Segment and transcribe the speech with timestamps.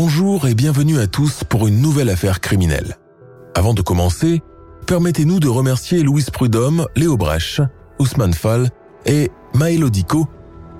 [0.00, 2.98] Bonjour et bienvenue à tous pour une nouvelle affaire criminelle.
[3.56, 4.42] Avant de commencer,
[4.86, 7.60] permettez-nous de remercier Louise Prudhomme, Léo Brèche,
[7.98, 8.70] Ousmane Fall
[9.06, 10.28] et Maëlo Dico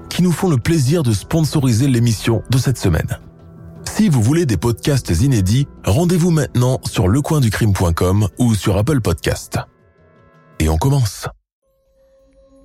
[0.08, 3.18] qui nous font le plaisir de sponsoriser l'émission de cette semaine.
[3.90, 9.58] Si vous voulez des podcasts inédits, rendez-vous maintenant sur lecoinducrime.com ou sur Apple Podcast.
[10.60, 11.26] Et on commence.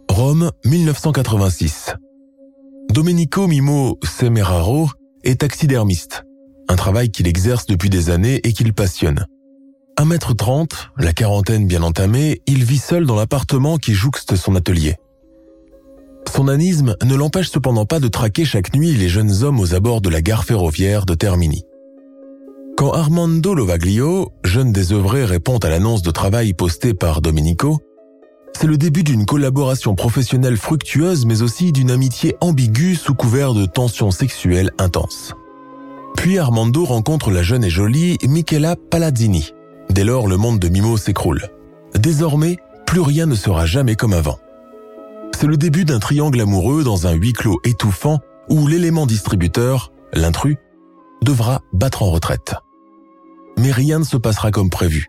[0.08, 1.96] Rome, 1986.
[2.92, 4.88] Domenico Mimo Semeraro
[5.24, 6.24] est taxidermiste,
[6.70, 9.26] un travail qu'il exerce depuis des années et qu'il passionne.
[10.00, 14.96] 1m30, la quarantaine bien entamée, il vit seul dans l'appartement qui jouxte son atelier.
[16.36, 20.02] Son anisme ne l'empêche cependant pas de traquer chaque nuit les jeunes hommes aux abords
[20.02, 21.64] de la gare ferroviaire de Termini.
[22.76, 27.80] Quand Armando Lovaglio, jeune désœuvré, répond à l'annonce de travail postée par Domenico,
[28.60, 33.66] c'est le début d'une collaboration professionnelle fructueuse mais aussi d'une amitié ambiguë sous couvert de
[33.66, 35.36] tensions sexuelles intenses.
[36.18, 39.54] Puis Armando rencontre la jeune et jolie Michela Palazzini.
[39.90, 41.50] Dès lors, le monde de Mimo s'écroule.
[41.96, 44.40] Désormais, plus rien ne sera jamais comme avant.
[45.38, 48.20] C'est le début d'un triangle amoureux dans un huis clos étouffant
[48.50, 50.58] où l'élément distributeur, l'intrus,
[51.22, 52.56] devra battre en retraite.
[53.58, 55.08] Mais rien ne se passera comme prévu.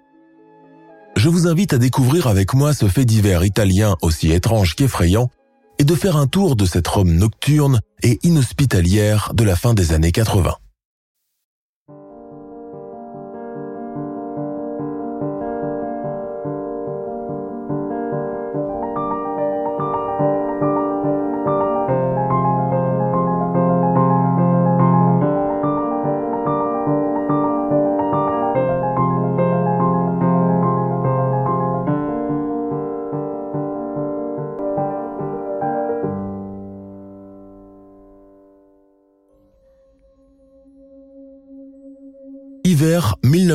[1.17, 5.31] Je vous invite à découvrir avec moi ce fait divers italien aussi étrange qu'effrayant
[5.79, 9.93] et de faire un tour de cette Rome nocturne et inhospitalière de la fin des
[9.93, 10.55] années 80.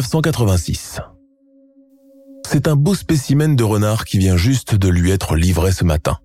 [0.10, 1.02] 1986.
[2.48, 6.18] C'est un beau spécimen de renard qui vient juste de lui être livré ce matin.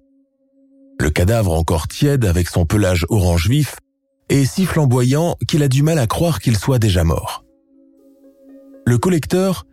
[0.98, 3.76] Le cadavre encore tiède avec son pelage orange vif
[4.30, 7.44] est si flamboyant qu'il a du mal à croire qu'il soit déjà mort.
[8.86, 9.66] Le collecteur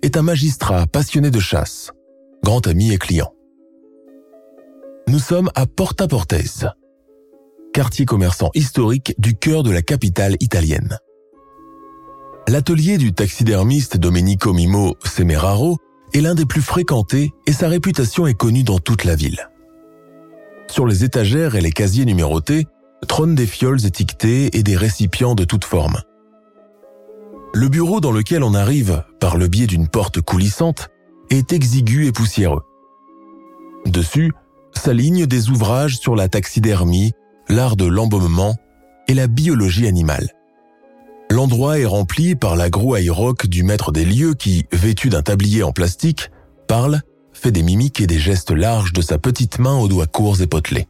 [0.00, 1.90] est un magistrat passionné de chasse,
[2.42, 3.34] grand ami et client.
[5.08, 6.68] Nous sommes à Porta Portese,
[7.74, 10.98] quartier commerçant historique du cœur de la capitale italienne.
[12.48, 15.76] L'atelier du taxidermiste Domenico Mimo Semeraro
[16.14, 19.50] est l'un des plus fréquentés et sa réputation est connue dans toute la ville.
[20.66, 22.66] Sur les étagères et les casiers numérotés
[23.06, 25.98] trônent des fioles étiquetées et des récipients de toutes formes.
[27.52, 30.88] Le bureau dans lequel on arrive par le biais d'une porte coulissante
[31.28, 32.62] est exigu et poussiéreux.
[33.84, 34.32] Dessus
[34.72, 37.12] s'alignent des ouvrages sur la taxidermie,
[37.50, 38.56] l'art de l'embaumement
[39.06, 40.30] et la biologie animale.
[41.30, 45.62] L'endroit est rempli par la grouaille rock du maître des lieux qui, vêtu d'un tablier
[45.62, 46.30] en plastique,
[46.66, 47.00] parle,
[47.32, 50.46] fait des mimiques et des gestes larges de sa petite main aux doigts courts et
[50.46, 50.88] potelés.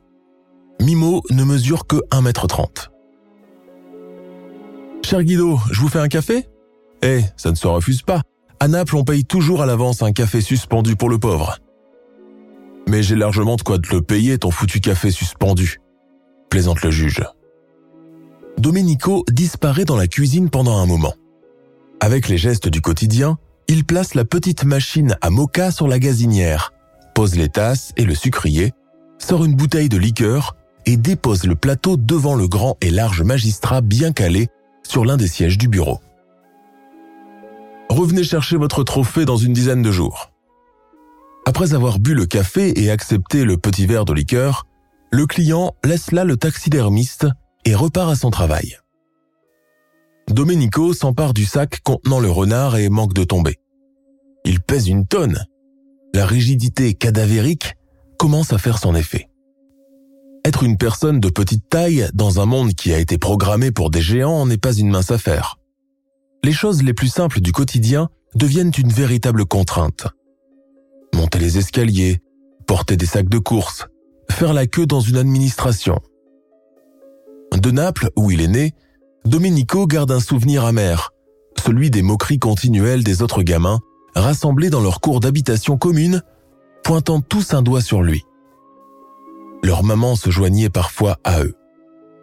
[0.80, 2.88] Mimo ne mesure que 1m30.
[5.04, 6.46] Cher Guido, je vous fais un café?
[7.02, 8.22] Eh, ça ne se refuse pas.
[8.60, 11.58] À Naples, on paye toujours à l'avance un café suspendu pour le pauvre.
[12.88, 15.80] Mais j'ai largement de quoi te le payer, ton foutu café suspendu,
[16.48, 17.22] plaisante le juge.
[18.58, 21.14] Domenico disparaît dans la cuisine pendant un moment.
[22.00, 23.38] Avec les gestes du quotidien,
[23.68, 26.72] il place la petite machine à mocha sur la gazinière,
[27.14, 28.72] pose les tasses et le sucrier,
[29.18, 30.56] sort une bouteille de liqueur
[30.86, 34.48] et dépose le plateau devant le grand et large magistrat bien calé
[34.82, 36.00] sur l'un des sièges du bureau.
[37.90, 40.32] Revenez chercher votre trophée dans une dizaine de jours.
[41.46, 44.66] Après avoir bu le café et accepté le petit verre de liqueur,
[45.10, 47.26] le client laisse là le taxidermiste
[47.64, 48.76] et repart à son travail.
[50.30, 53.58] Domenico s'empare du sac contenant le renard et manque de tomber.
[54.44, 55.44] Il pèse une tonne.
[56.14, 57.76] La rigidité cadavérique
[58.18, 59.28] commence à faire son effet.
[60.44, 64.00] Être une personne de petite taille dans un monde qui a été programmé pour des
[64.00, 65.58] géants n'est pas une mince affaire.
[66.44, 70.06] les choses les plus simples du quotidien deviennent une véritable contrainte.
[71.14, 72.20] Monter les escaliers,
[72.66, 73.86] porter des sacs de course,
[74.30, 75.98] faire la queue dans une administration.
[77.56, 78.74] De Naples, où il est né,
[79.24, 81.10] Domenico garde un souvenir amer,
[81.62, 83.80] celui des moqueries continuelles des autres gamins,
[84.14, 86.22] rassemblés dans leur cour d'habitation commune,
[86.84, 88.24] pointant tous un doigt sur lui.
[89.62, 91.54] Leur maman se joignait parfois à eux.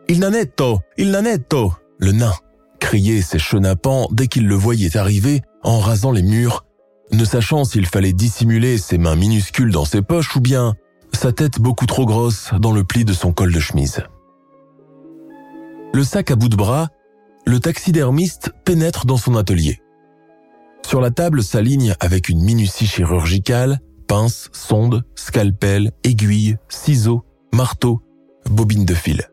[0.07, 2.33] Il nanetto, il nanetto, le nain,
[2.79, 6.65] criait ses chenapans dès qu'il le voyait arriver en rasant les murs,
[7.11, 10.75] ne sachant s'il fallait dissimuler ses mains minuscules dans ses poches ou bien
[11.13, 14.03] sa tête beaucoup trop grosse dans le pli de son col de chemise.
[15.95, 16.89] Le sac à bout de bras,
[17.45, 19.79] le taxidermiste pénètre dans son atelier.
[20.85, 28.01] Sur la table s'aligne avec une minutie chirurgicale pince, sonde, scalpel, aiguille, ciseaux, marteau,
[28.49, 29.29] bobine de fil.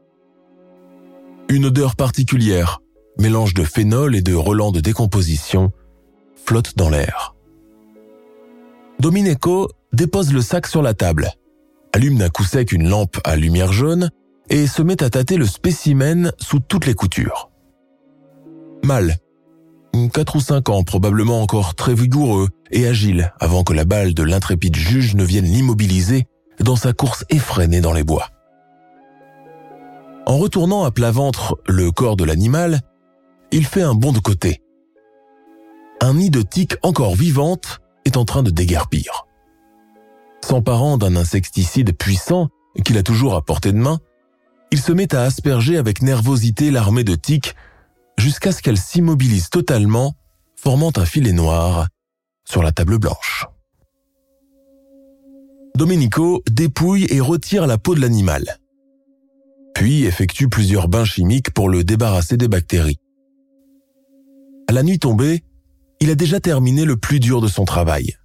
[1.48, 2.78] Une odeur particulière,
[3.18, 5.72] mélange de phénol et de relents de décomposition,
[6.36, 7.34] flotte dans l'air.
[9.00, 11.32] Domenico dépose le sac sur la table,
[11.92, 14.10] allume d'un coup sec une lampe à lumière jaune
[14.48, 17.50] et se met à tâter le spécimen sous toutes les coutures.
[18.84, 19.16] Mal.
[20.12, 24.22] Quatre ou cinq ans, probablement encore très vigoureux et agile avant que la balle de
[24.22, 26.24] l'intrépide juge ne vienne l'immobiliser
[26.60, 28.28] dans sa course effrénée dans les bois.
[30.26, 32.80] En retournant à plat ventre le corps de l'animal,
[33.50, 34.62] il fait un bond de côté.
[36.00, 39.26] Un nid de tique encore vivante est en train de déguerpir.
[40.44, 42.48] S'emparant d'un insecticide puissant
[42.84, 43.98] qu'il a toujours à portée de main,
[44.72, 47.54] il se met à asperger avec nervosité l'armée de tiques
[48.16, 50.14] jusqu'à ce qu'elle s'immobilise totalement,
[50.56, 51.88] formant un filet noir
[52.48, 53.46] sur la table blanche.
[55.76, 58.58] Domenico dépouille et retire la peau de l'animal,
[59.74, 62.98] puis effectue plusieurs bains chimiques pour le débarrasser des bactéries.
[64.68, 65.44] À la nuit tombée,
[66.00, 68.16] il a déjà terminé le plus dur de son travail.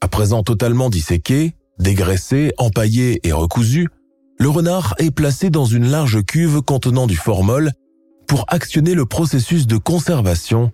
[0.00, 3.88] À présent totalement disséqué, dégraissé, empaillé et recousu,
[4.38, 7.72] le renard est placé dans une large cuve contenant du formol
[8.26, 10.70] pour actionner le processus de conservation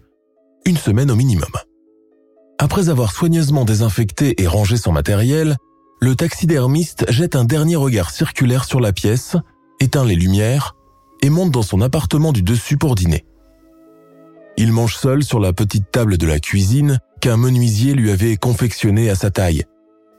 [0.66, 1.50] une semaine au minimum.
[2.58, 5.56] Après avoir soigneusement désinfecté et rangé son matériel,
[6.00, 9.36] le taxidermiste jette un dernier regard circulaire sur la pièce,
[9.80, 10.74] éteint les lumières
[11.22, 13.24] et monte dans son appartement du dessus pour dîner.
[14.56, 19.10] Il mange seul sur la petite table de la cuisine qu'un menuisier lui avait confectionnée
[19.10, 19.64] à sa taille,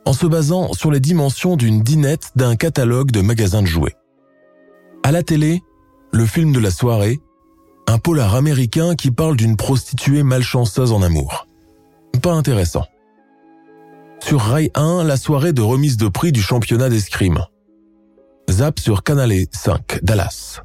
[0.05, 3.95] en se basant sur les dimensions d'une dinette d'un catalogue de magasins de jouets.
[5.03, 5.61] À la télé,
[6.11, 7.19] le film de la soirée,
[7.87, 11.47] un polar américain qui parle d'une prostituée malchanceuse en amour.
[12.21, 12.85] Pas intéressant.
[14.23, 17.45] Sur Rail 1, la soirée de remise de prix du championnat d'escrime.
[18.49, 20.61] Zap sur Canal 5, Dallas.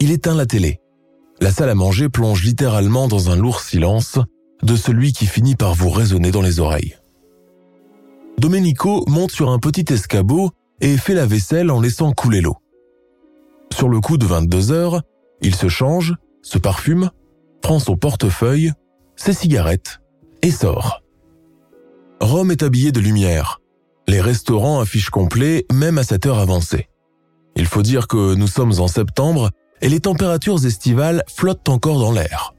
[0.00, 0.80] Il éteint la télé.
[1.40, 4.18] La salle à manger plonge littéralement dans un lourd silence
[4.62, 6.96] de celui qui finit par vous résonner dans les oreilles.
[8.40, 10.48] Domenico monte sur un petit escabeau
[10.80, 12.56] et fait la vaisselle en laissant couler l'eau.
[13.70, 15.02] Sur le coup de 22 heures,
[15.42, 17.10] il se change, se parfume,
[17.60, 18.72] prend son portefeuille,
[19.14, 20.00] ses cigarettes
[20.40, 21.02] et sort.
[22.22, 23.60] Rome est habillé de lumière.
[24.08, 26.88] Les restaurants affichent complet même à cette heure avancée.
[27.56, 29.50] Il faut dire que nous sommes en septembre
[29.82, 32.54] et les températures estivales flottent encore dans l'air.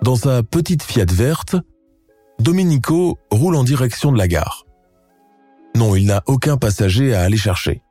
[0.00, 1.56] Dans sa petite Fiat verte,
[2.38, 4.66] Domenico roule en direction de la gare.
[5.74, 7.82] Non, il n'a aucun passager à aller chercher.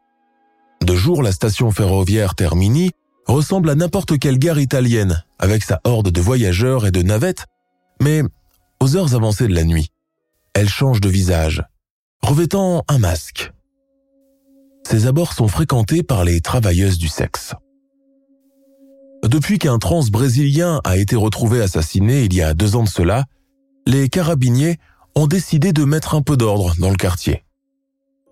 [0.84, 2.92] De jour, la station ferroviaire Termini
[3.28, 7.46] ressemble à n'importe quelle gare italienne, avec sa horde de voyageurs et de navettes,
[8.02, 8.22] mais
[8.82, 9.90] aux heures avancées de la nuit,
[10.54, 11.64] elle change de visage,
[12.22, 13.52] revêtant un masque.
[14.88, 17.56] Ses abords sont fréquentés par les travailleuses du sexe.
[19.24, 23.26] Depuis qu'un trans brésilien a été retrouvé assassiné il y a deux ans de cela,
[23.88, 24.78] les carabiniers
[25.16, 27.46] ont décidé de mettre un peu d'ordre dans le quartier.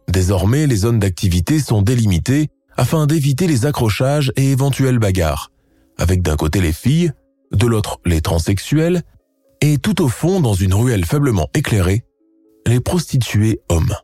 [0.10, 5.52] Désormais, les zones d'activité sont délimitées afin d'éviter les accrochages et éventuelles bagarres,
[5.98, 7.12] avec d'un côté les filles,
[7.52, 9.04] de l'autre les transsexuels,
[9.62, 12.04] et tout au fond, dans une ruelle faiblement éclairée,
[12.66, 13.96] les prostituées hommes.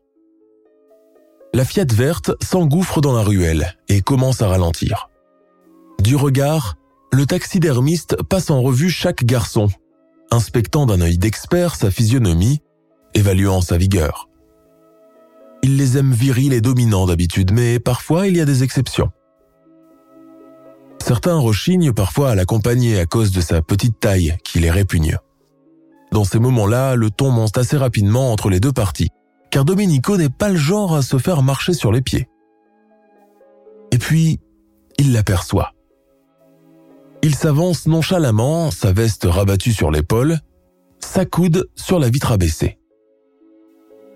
[1.53, 5.10] La Fiat verte s'engouffre dans la ruelle et commence à ralentir.
[6.01, 6.77] Du regard,
[7.12, 9.68] le taxidermiste passe en revue chaque garçon,
[10.31, 12.62] inspectant d'un œil d'expert sa physionomie,
[13.13, 14.29] évaluant sa vigueur.
[15.63, 19.12] Il les aime virils et dominants d'habitude, mais parfois il y a des exceptions.
[21.01, 25.17] Certains rechignent parfois à l'accompagner à cause de sa petite taille qui les répugne.
[26.12, 29.09] Dans ces moments-là, le ton monte assez rapidement entre les deux parties,
[29.51, 32.27] car Domenico n'est pas le genre à se faire marcher sur les pieds.
[33.91, 34.39] Et puis,
[34.98, 35.74] il l'aperçoit.
[37.21, 40.39] Il s'avance nonchalamment, sa veste rabattue sur l'épaule,
[40.99, 42.79] s'accoude sur la vitre abaissée.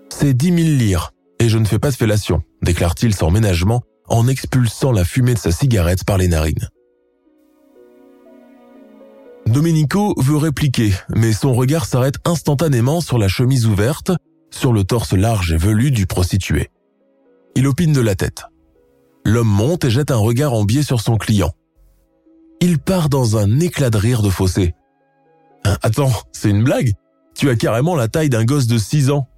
[0.08, 4.26] C'est dix mille lire, et je ne fais pas de fellation, déclare-t-il sans ménagement en
[4.26, 6.68] expulsant la fumée de sa cigarette par les narines.
[9.46, 14.12] Domenico veut répliquer, mais son regard s'arrête instantanément sur la chemise ouverte,
[14.50, 16.70] sur le torse large et velu du prostitué.
[17.54, 18.44] Il opine de la tête.
[19.26, 21.52] L'homme monte et jette un regard en biais sur son client.
[22.66, 24.74] Il part dans un éclat de rire de fossé.
[25.64, 26.94] Hein, attends, c'est une blague?
[27.34, 29.28] Tu as carrément la taille d'un gosse de 6 ans.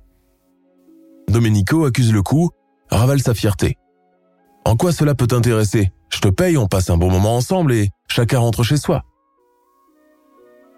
[1.26, 2.50] Domenico accuse le coup,
[2.88, 3.78] ravale sa fierté.
[4.64, 5.90] En quoi cela peut t'intéresser?
[6.08, 9.02] Je te paye, on passe un bon moment ensemble et chacun rentre chez soi.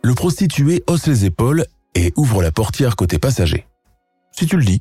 [0.02, 3.68] Le prostitué hausse les épaules et ouvre la portière côté passager.
[4.32, 4.80] Si tu le dis.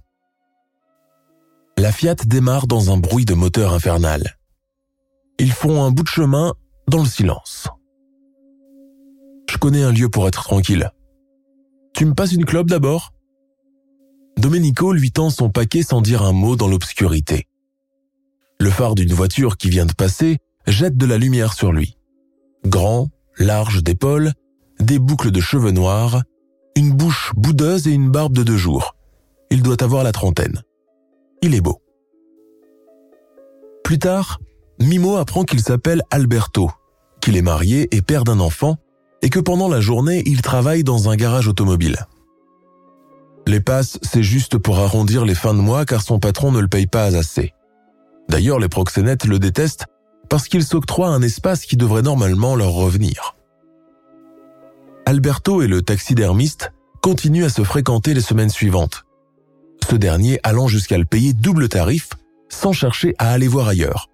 [1.78, 4.38] La Fiat démarre dans un bruit de moteur infernal.
[5.38, 6.54] Ils font un bout de chemin
[6.88, 7.68] dans le silence.
[9.50, 10.92] Je connais un lieu pour être tranquille.
[11.94, 13.14] Tu me passes une clope d'abord?
[14.38, 17.48] Domenico lui tend son paquet sans dire un mot dans l'obscurité.
[18.60, 21.98] Le phare d'une voiture qui vient de passer jette de la lumière sur lui.
[22.66, 24.34] Grand, large d'épaules,
[24.80, 26.24] des boucles de cheveux noirs,
[26.76, 28.96] une bouche boudeuse et une barbe de deux jours.
[29.50, 30.62] Il doit avoir la trentaine.
[31.42, 31.82] Il est beau.
[33.84, 34.40] Plus tard,
[34.80, 36.72] Mimo apprend qu'il s'appelle Alberto,
[37.22, 38.78] qu'il est marié et père d'un enfant,
[39.22, 42.06] et que pendant la journée, il travaille dans un garage automobile.
[43.48, 46.68] Les passes, c'est juste pour arrondir les fins de mois car son patron ne le
[46.68, 47.54] paye pas assez.
[48.30, 49.86] D'ailleurs, les proxénètes le détestent
[50.30, 53.36] parce qu'il s'octroie un espace qui devrait normalement leur revenir.
[55.06, 59.06] Alberto et le taxidermiste continuent à se fréquenter les semaines suivantes,
[59.90, 62.10] ce dernier allant jusqu'à le payer double tarif
[62.50, 64.10] sans chercher à aller voir ailleurs.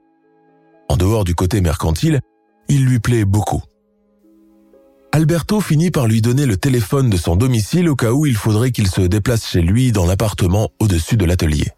[0.93, 2.19] En dehors du côté mercantile,
[2.69, 3.63] il lui plaît beaucoup.
[5.11, 8.69] Alberto finit par lui donner le téléphone de son domicile au cas où il faudrait
[8.69, 11.71] qu'il se déplace chez lui dans l'appartement au-dessus de l'atelier.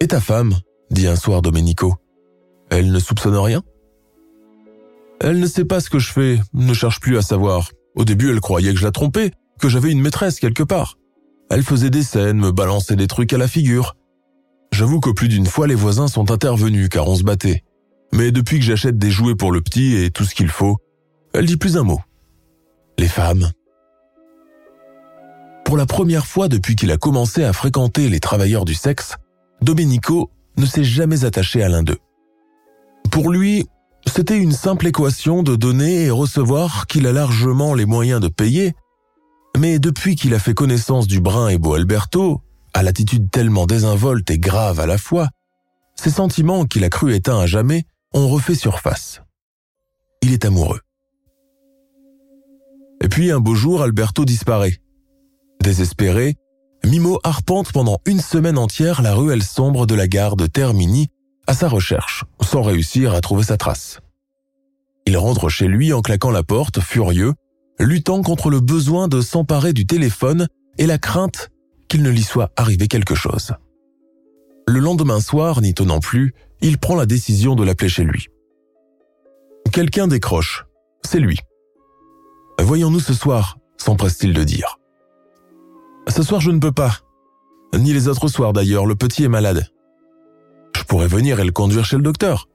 [0.00, 0.56] Et ta femme
[0.90, 1.94] dit un soir Domenico.
[2.70, 3.62] Elle ne soupçonne rien?
[5.20, 7.70] Elle ne sait pas ce que je fais, ne cherche plus à savoir.
[7.94, 10.98] Au début, elle croyait que je la trompais, que j'avais une maîtresse quelque part.
[11.50, 13.94] Elle faisait des scènes, me balançait des trucs à la figure.
[14.72, 17.62] J'avoue que plus d'une fois les voisins sont intervenus car on se battait.
[18.16, 20.78] Mais depuis que j'achète des jouets pour le petit et tout ce qu'il faut,
[21.34, 22.00] elle dit plus un mot.
[22.98, 23.50] Les femmes.
[25.66, 29.16] Pour la première fois depuis qu'il a commencé à fréquenter les travailleurs du sexe,
[29.60, 31.98] Domenico ne s'est jamais attaché à l'un d'eux.
[33.10, 33.66] Pour lui,
[34.06, 38.72] c'était une simple équation de donner et recevoir qu'il a largement les moyens de payer,
[39.58, 42.40] mais depuis qu'il a fait connaissance du brun et beau Alberto,
[42.72, 45.28] à l'attitude tellement désinvolte et grave à la fois,
[45.96, 49.22] ses sentiments qu'il a cru éteints à jamais ont refait surface.
[50.22, 50.80] Il est amoureux.
[53.02, 54.80] Et puis un beau jour, Alberto disparaît.
[55.60, 56.36] Désespéré,
[56.84, 61.08] Mimo arpente pendant une semaine entière la ruelle sombre de la gare de Termini
[61.46, 64.00] à sa recherche, sans réussir à trouver sa trace.
[65.06, 67.34] Il rentre chez lui en claquant la porte, furieux,
[67.78, 70.48] luttant contre le besoin de s'emparer du téléphone
[70.78, 71.50] et la crainte
[71.88, 73.52] qu'il ne lui soit arrivé quelque chose.
[74.68, 78.28] Le lendemain soir, n'y tenant plus, il prend la décision de l'appeler chez lui.
[79.72, 80.66] Quelqu'un décroche.
[81.04, 81.38] C'est lui.
[82.58, 84.78] Voyons-nous ce soir, s'empresse-t-il de dire.
[86.08, 86.98] Ce soir, je ne peux pas.
[87.74, 89.68] Ni les autres soirs d'ailleurs, le petit est malade.
[90.76, 92.48] Je pourrais venir et le conduire chez le docteur.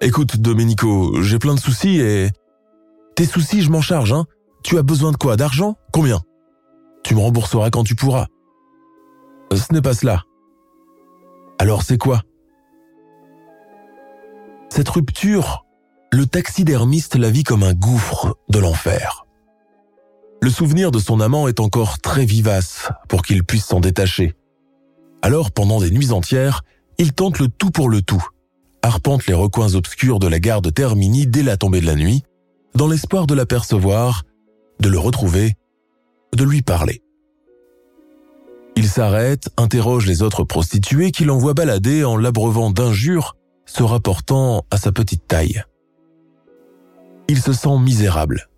[0.00, 2.30] Écoute, Domenico, j'ai plein de soucis et...
[3.14, 4.26] Tes soucis, je m'en charge, hein
[4.64, 5.36] Tu as besoin de quoi?
[5.36, 5.76] D'argent?
[5.92, 6.20] Combien?
[7.04, 8.26] Tu me rembourseras quand tu pourras.
[9.52, 10.24] Ce n'est pas cela.
[11.58, 12.22] Alors c'est quoi?
[14.70, 15.64] Cette rupture,
[16.12, 19.26] le taxidermiste la vit comme un gouffre de l'enfer.
[20.40, 24.34] Le souvenir de son amant est encore très vivace pour qu'il puisse s'en détacher.
[25.20, 26.62] Alors, pendant des nuits entières,
[26.98, 28.24] il tente le tout pour le tout
[28.82, 32.22] arpente les recoins obscurs de la gare de Termini dès la tombée de la nuit,
[32.74, 34.24] dans l'espoir de l'apercevoir,
[34.80, 35.54] de le retrouver,
[36.34, 37.02] de lui parler.
[38.78, 43.34] Il s'arrête, interroge les autres prostituées qui l'envoient balader en l'abreuvant d'injures,
[43.66, 45.64] se rapportant à sa petite taille.
[47.28, 48.48] Il se sent misérable.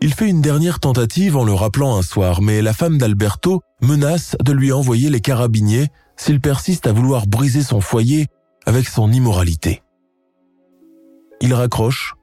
[0.00, 4.36] Il fait une dernière tentative en le rappelant un soir, mais la femme d'Alberto menace
[4.40, 8.28] de lui envoyer les carabiniers s'il persiste à vouloir briser son foyer
[8.64, 9.82] avec son immoralité.
[11.40, 12.14] Il raccroche,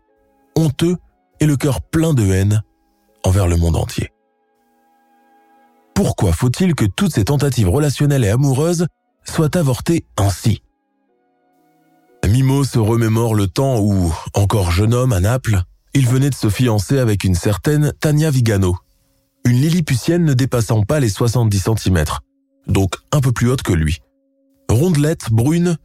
[0.55, 0.95] honteux
[1.41, 2.63] et le cœur plein de haine
[3.25, 4.13] envers le monde entier.
[5.99, 8.87] Pourquoi faut-il que toutes ces tentatives relationnelles et amoureuses
[9.25, 10.63] soient avortées ainsi?
[12.25, 15.61] Mimo se remémore le temps où, encore jeune homme à Naples,
[15.93, 18.77] il venait de se fiancer avec une certaine Tania Vigano,
[19.43, 22.05] une Lilliputienne ne dépassant pas les 70 cm,
[22.67, 23.99] donc un peu plus haute que lui.
[24.69, 25.75] Rondelette, brune,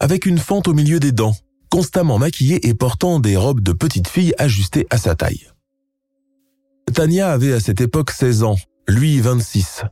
[0.00, 1.34] avec une fente au milieu des dents,
[1.70, 5.48] constamment maquillée et portant des robes de petite fille ajustées à sa taille.
[6.92, 8.56] Tania avait à cette époque 16 ans,
[8.88, 9.82] lui 26.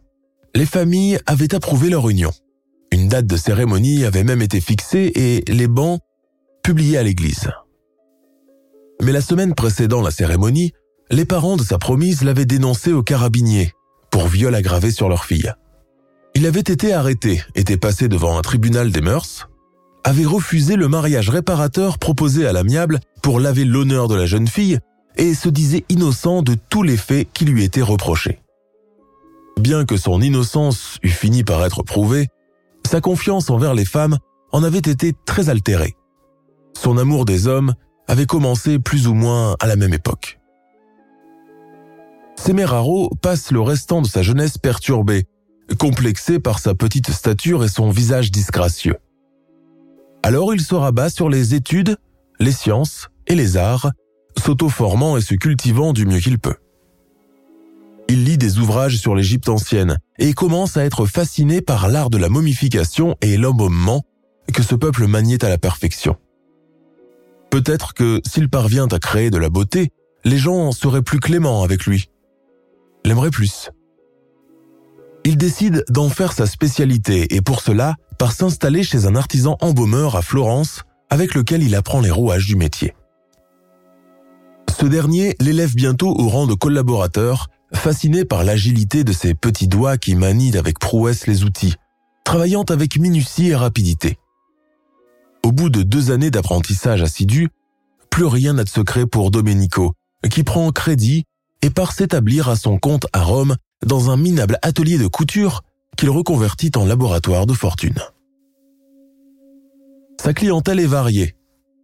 [0.54, 2.32] Les familles avaient approuvé leur union.
[2.92, 6.00] Une date de cérémonie avait même été fixée et les bancs
[6.62, 7.50] publiés à l'église.
[9.02, 10.72] Mais la semaine précédant la cérémonie,
[11.10, 13.72] les parents de sa promise l'avaient dénoncé au carabinier
[14.10, 15.52] pour viol aggravé sur leur fille.
[16.34, 19.48] Il avait été arrêté, était passé devant un tribunal des mœurs,
[20.04, 24.78] avait refusé le mariage réparateur proposé à l'amiable pour laver l'honneur de la jeune fille
[25.16, 28.40] et se disait innocent de tous les faits qui lui étaient reprochés.
[29.60, 32.28] Bien que son innocence eût fini par être prouvée,
[32.88, 34.16] sa confiance envers les femmes
[34.52, 35.96] en avait été très altérée.
[36.74, 37.74] Son amour des hommes
[38.08, 40.40] avait commencé plus ou moins à la même époque.
[42.36, 45.26] Semeraro passe le restant de sa jeunesse perturbée,
[45.78, 48.96] complexé par sa petite stature et son visage disgracieux.
[50.22, 51.98] Alors il se rabat sur les études,
[52.38, 53.90] les sciences et les arts,
[54.42, 56.56] s'auto-formant et se cultivant du mieux qu'il peut.
[58.12, 62.18] Il lit des ouvrages sur l'Égypte ancienne et commence à être fasciné par l'art de
[62.18, 64.02] la momification et l'embaumement
[64.52, 66.16] que ce peuple maniait à la perfection.
[67.50, 69.90] Peut-être que s'il parvient à créer de la beauté,
[70.24, 72.10] les gens seraient plus cléments avec lui.
[73.04, 73.70] L'aimerait plus.
[75.24, 80.16] Il décide d'en faire sa spécialité et pour cela par s'installer chez un artisan embaumeur
[80.16, 82.92] à Florence avec lequel il apprend les rouages du métier.
[84.80, 89.98] Ce dernier l'élève bientôt au rang de collaborateur, fasciné par l'agilité de ses petits doigts
[89.98, 91.74] qui manient avec prouesse les outils,
[92.24, 94.18] travaillant avec minutie et rapidité.
[95.44, 97.48] Au bout de deux années d'apprentissage assidu,
[98.10, 99.94] plus rien n'a de secret pour Domenico,
[100.30, 101.24] qui prend crédit
[101.62, 105.62] et part s'établir à son compte à Rome dans un minable atelier de couture
[105.96, 107.98] qu'il reconvertit en laboratoire de fortune.
[110.20, 111.34] Sa clientèle est variée.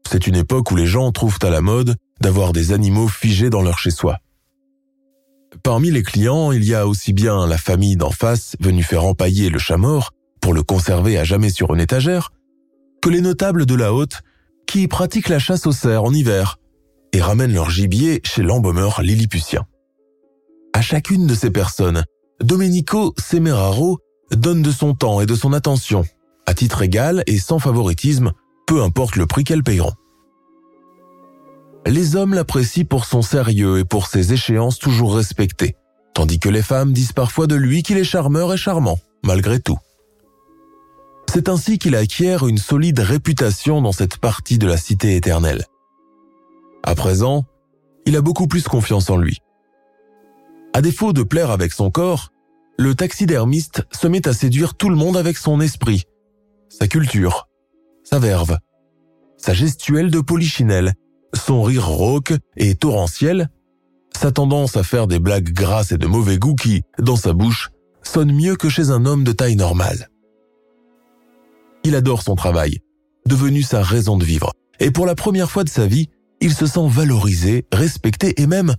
[0.08, 3.62] C'est une époque où les gens trouvent à la mode d'avoir des animaux figés dans
[3.62, 4.18] leur chez-soi.
[5.66, 9.50] Parmi les clients, il y a aussi bien la famille d'en face venue faire empailler
[9.50, 12.30] le chat mort pour le conserver à jamais sur une étagère,
[13.02, 14.22] que les notables de la haute
[14.68, 16.60] qui pratiquent la chasse aux cerfs en hiver
[17.12, 19.66] et ramènent leur gibier chez l'embaumeur lilliputien.
[20.72, 22.04] À chacune de ces personnes,
[22.40, 23.98] Domenico Semeraro
[24.30, 26.04] donne de son temps et de son attention,
[26.46, 28.30] à titre égal et sans favoritisme,
[28.68, 29.94] peu importe le prix qu'elles payeront.
[31.86, 35.76] Les hommes l'apprécient pour son sérieux et pour ses échéances toujours respectées,
[36.14, 39.78] tandis que les femmes disent parfois de lui qu'il est charmeur et charmant, malgré tout.
[41.32, 45.64] C'est ainsi qu'il acquiert une solide réputation dans cette partie de la cité éternelle.
[46.82, 47.44] À présent,
[48.04, 49.38] il a beaucoup plus confiance en lui.
[50.72, 52.32] À défaut de plaire avec son corps,
[52.78, 56.02] le taxidermiste se met à séduire tout le monde avec son esprit,
[56.68, 57.48] sa culture,
[58.02, 58.58] sa verve,
[59.36, 60.94] sa gestuelle de polichinelle,
[61.34, 63.50] son rire rauque et torrentiel,
[64.16, 67.70] sa tendance à faire des blagues grasses et de mauvais goût qui, dans sa bouche,
[68.02, 70.08] sonnent mieux que chez un homme de taille normale.
[71.84, 72.78] Il adore son travail,
[73.26, 76.08] devenu sa raison de vivre, et pour la première fois de sa vie,
[76.40, 78.74] il se sent valorisé, respecté et même,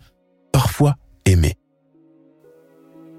[0.52, 1.56] parfois, aimé.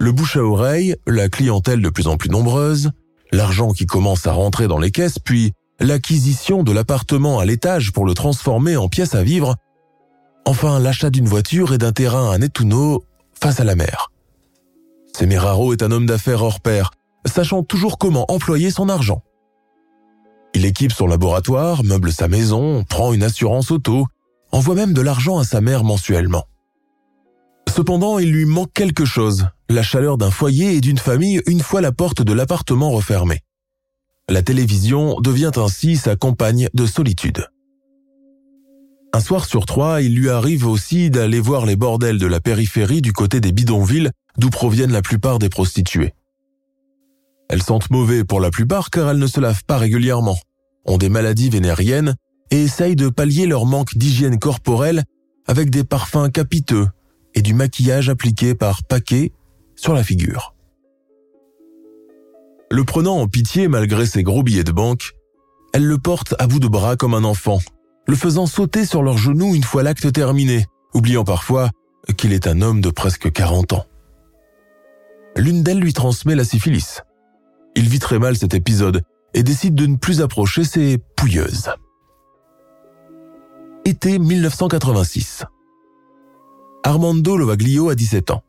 [0.00, 2.90] Le bouche à oreille, la clientèle de plus en plus nombreuse,
[3.32, 8.04] l'argent qui commence à rentrer dans les caisses, puis l'acquisition de l'appartement à l'étage pour
[8.04, 9.56] le transformer en pièce à vivre,
[10.44, 13.04] enfin l'achat d'une voiture et d'un terrain à Nettuno
[13.40, 14.10] face à la mer.
[15.16, 16.90] Semeraro est un homme d'affaires hors pair,
[17.24, 19.22] sachant toujours comment employer son argent.
[20.54, 24.06] Il équipe son laboratoire, meuble sa maison, prend une assurance auto,
[24.50, 26.44] envoie même de l'argent à sa mère mensuellement.
[27.68, 31.80] Cependant, il lui manque quelque chose, la chaleur d'un foyer et d'une famille une fois
[31.80, 33.42] la porte de l'appartement refermée.
[34.28, 37.46] La télévision devient ainsi sa compagne de solitude.
[39.14, 43.00] Un soir sur trois, il lui arrive aussi d'aller voir les bordels de la périphérie
[43.00, 46.12] du côté des bidonvilles d'où proviennent la plupart des prostituées.
[47.48, 50.38] Elles sentent mauvais pour la plupart car elles ne se lavent pas régulièrement,
[50.84, 52.14] ont des maladies vénériennes
[52.50, 55.04] et essayent de pallier leur manque d'hygiène corporelle
[55.46, 56.88] avec des parfums capiteux
[57.34, 59.32] et du maquillage appliqué par paquets
[59.74, 60.54] sur la figure.
[62.70, 65.14] Le prenant en pitié malgré ses gros billets de banque,
[65.72, 67.58] elle le porte à bout de bras comme un enfant,
[68.06, 71.70] le faisant sauter sur leurs genoux une fois l'acte terminé, oubliant parfois
[72.16, 73.86] qu'il est un homme de presque 40 ans.
[75.36, 77.02] L'une d'elles lui transmet la syphilis.
[77.74, 79.02] Il vit très mal cet épisode
[79.34, 81.70] et décide de ne plus approcher ses pouilleuses.
[83.84, 85.44] été 1986.
[86.82, 88.42] Armando Lovaglio a 17 ans.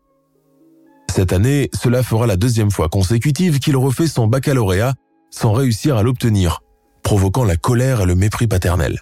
[1.10, 4.94] Cette année, cela fera la deuxième fois consécutive qu'il refait son baccalauréat
[5.32, 6.62] sans réussir à l'obtenir,
[7.04, 9.02] provoquant la colère et le mépris paternel.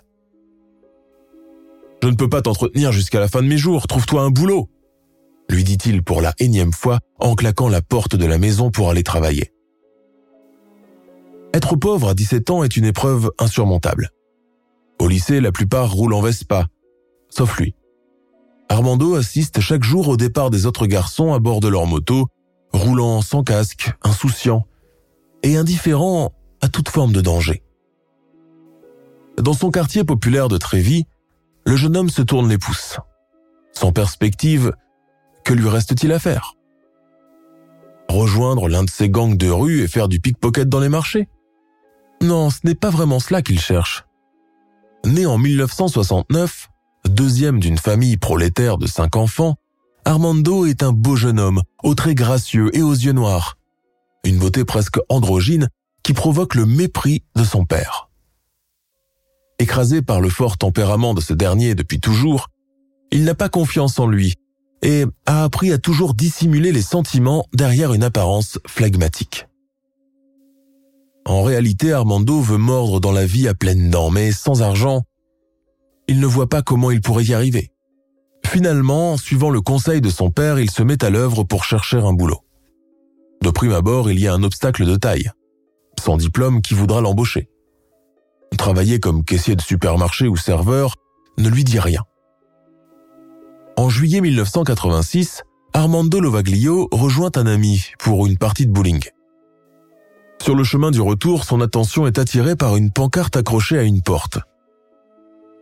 [2.01, 4.69] Je ne peux pas t'entretenir jusqu'à la fin de mes jours, trouve-toi un boulot,
[5.49, 9.03] lui dit-il pour la énième fois en claquant la porte de la maison pour aller
[9.03, 9.51] travailler.
[11.53, 14.11] Être pauvre à 17 ans est une épreuve insurmontable.
[14.99, 16.67] Au lycée, la plupart roulent en Vespa,
[17.29, 17.75] sauf lui.
[18.69, 22.27] Armando assiste chaque jour au départ des autres garçons à bord de leur moto,
[22.73, 24.65] roulant sans casque, insouciant
[25.43, 27.63] et indifférent à toute forme de danger.
[29.37, 31.05] Dans son quartier populaire de Trévis,
[31.65, 32.97] le jeune homme se tourne les pouces.
[33.71, 34.73] Sans perspective,
[35.45, 36.55] que lui reste-t-il à faire?
[38.09, 41.29] Rejoindre l'un de ces gangs de rue et faire du pickpocket dans les marchés?
[42.21, 44.05] Non, ce n'est pas vraiment cela qu'il cherche.
[45.05, 46.69] Né en 1969,
[47.07, 49.55] deuxième d'une famille prolétaire de cinq enfants,
[50.05, 53.57] Armando est un beau jeune homme, aux traits gracieux et aux yeux noirs.
[54.23, 55.69] Une beauté presque androgyne
[56.03, 58.09] qui provoque le mépris de son père.
[59.59, 62.47] Écrasé par le fort tempérament de ce dernier depuis toujours,
[63.11, 64.35] il n'a pas confiance en lui
[64.81, 69.47] et a appris à toujours dissimuler les sentiments derrière une apparence phlegmatique.
[71.25, 75.03] En réalité, Armando veut mordre dans la vie à pleines dents, mais sans argent,
[76.07, 77.71] il ne voit pas comment il pourrait y arriver.
[78.45, 82.13] Finalement, suivant le conseil de son père, il se met à l'œuvre pour chercher un
[82.13, 82.43] boulot.
[83.43, 85.29] De prime abord, il y a un obstacle de taille.
[85.99, 87.49] Son diplôme qui voudra l'embaucher.
[88.57, 90.95] Travailler comme caissier de supermarché ou serveur
[91.37, 92.03] ne lui dit rien.
[93.75, 95.43] En juillet 1986,
[95.73, 99.03] Armando Lovaglio rejoint un ami pour une partie de bowling.
[100.41, 104.01] Sur le chemin du retour, son attention est attirée par une pancarte accrochée à une
[104.01, 104.39] porte.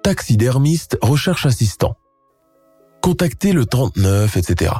[0.05, 1.95] Taxidermiste recherche assistant.
[3.01, 4.71] Contactez le 39, etc.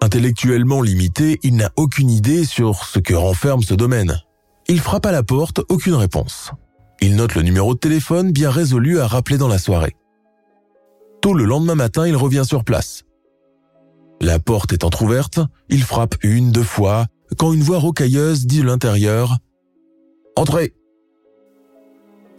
[0.00, 4.18] Intellectuellement limité, il n'a aucune idée sur ce que renferme ce domaine.
[4.68, 6.50] Il frappe à la porte, aucune réponse.
[7.02, 9.94] Il note le numéro de téléphone bien résolu à rappeler dans la soirée.
[11.20, 13.04] Tôt le lendemain matin, il revient sur place.
[14.22, 17.04] La porte est entr'ouverte, il frappe une, deux fois,
[17.36, 19.32] quand une voix rocailleuse dit de l'intérieur⁇
[20.36, 20.68] Entrez!⁇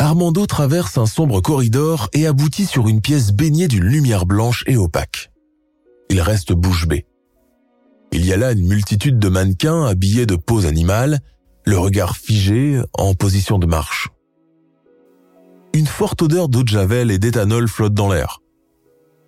[0.02, 4.76] Armando traverse un sombre corridor et aboutit sur une pièce baignée d'une lumière blanche et
[4.76, 5.32] opaque.
[6.10, 7.06] Il reste bouche bée.
[8.12, 11.20] Il y a là une multitude de mannequins habillés de peaux animales,
[11.68, 14.10] le regard figé, en position de marche.
[15.76, 18.40] Une forte odeur d'eau de javel et d'éthanol flotte dans l'air.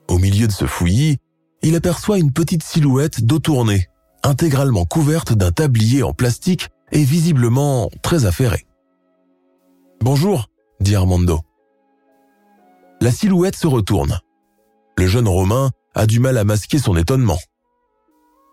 [0.10, 1.18] Au milieu de ce fouillis,
[1.62, 3.90] il aperçoit une petite silhouette dos tournée,
[4.24, 8.66] intégralement couverte d'un tablier en plastique et visiblement très affairée.
[10.02, 11.42] Bonjour, dit Armando.
[13.02, 14.20] La silhouette se retourne.
[14.98, 17.40] Le jeune Romain a du mal à masquer son étonnement.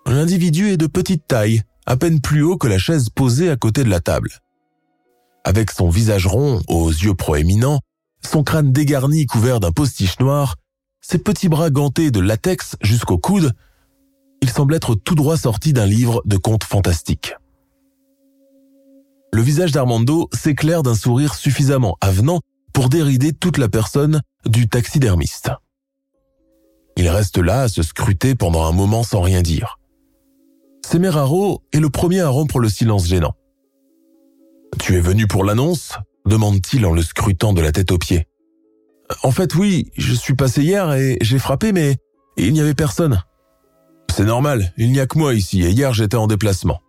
[0.06, 3.84] L'individu est de petite taille, à peine plus haut que la chaise posée à côté
[3.84, 4.30] de la table.
[5.44, 7.80] Avec son visage rond, aux yeux proéminents,
[8.24, 10.56] son crâne dégarni couvert d'un postiche noir,
[11.00, 13.52] ses petits bras gantés de latex jusqu'au coude,
[14.42, 17.34] il semble être tout droit sorti d'un livre de contes fantastiques.
[19.32, 22.40] Le visage d'Armando s'éclaire d'un sourire suffisamment avenant
[22.72, 25.50] pour dérider toute la personne du taxidermiste.
[26.96, 29.78] Il reste là à se scruter pendant un moment sans rien dire.
[30.84, 33.34] Semeraro est le premier à rompre le silence gênant.
[34.78, 35.94] Tu es venu pour l'annonce?
[36.26, 38.26] demande-t-il en le scrutant de la tête aux pieds.
[39.22, 41.96] En fait, oui, je suis passé hier et j'ai frappé, mais
[42.36, 43.22] il n'y avait personne.
[44.14, 46.80] C'est normal, il n'y a que moi ici, et hier j'étais en déplacement.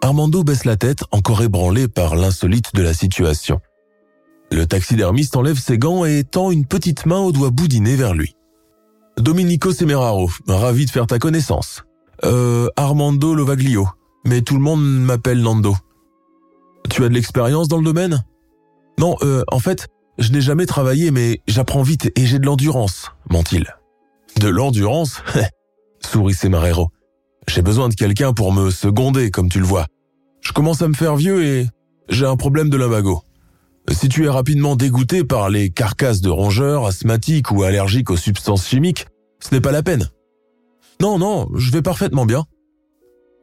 [0.00, 3.60] Armando baisse la tête, encore ébranlé par l'insolite de la situation.
[4.50, 8.34] Le taxidermiste enlève ses gants et tend une petite main au doigt boudiné vers lui.
[9.18, 11.82] Domenico Semeraro, ravi de faire ta connaissance.
[12.24, 13.88] Euh, Armando Lovaglio,
[14.24, 15.74] mais tout le monde m'appelle Nando.
[16.88, 18.24] Tu as de l'expérience dans le domaine?
[18.98, 23.12] Non, euh, en fait, je n'ai jamais travaillé, mais j'apprends vite et j'ai de l'endurance,
[23.30, 23.66] ment-il.
[24.40, 25.22] De l'endurance?
[26.00, 26.90] Sourit Semeraro.
[27.48, 29.86] J'ai besoin de quelqu'un pour me seconder, comme tu le vois.
[30.42, 31.66] Je commence à me faire vieux et
[32.10, 33.22] j'ai un problème de lumbago.
[33.90, 38.68] Si tu es rapidement dégoûté par les carcasses de rongeurs, asthmatiques ou allergiques aux substances
[38.68, 39.06] chimiques,
[39.40, 40.10] ce n'est pas la peine.
[41.00, 42.44] Non, non, je vais parfaitement bien.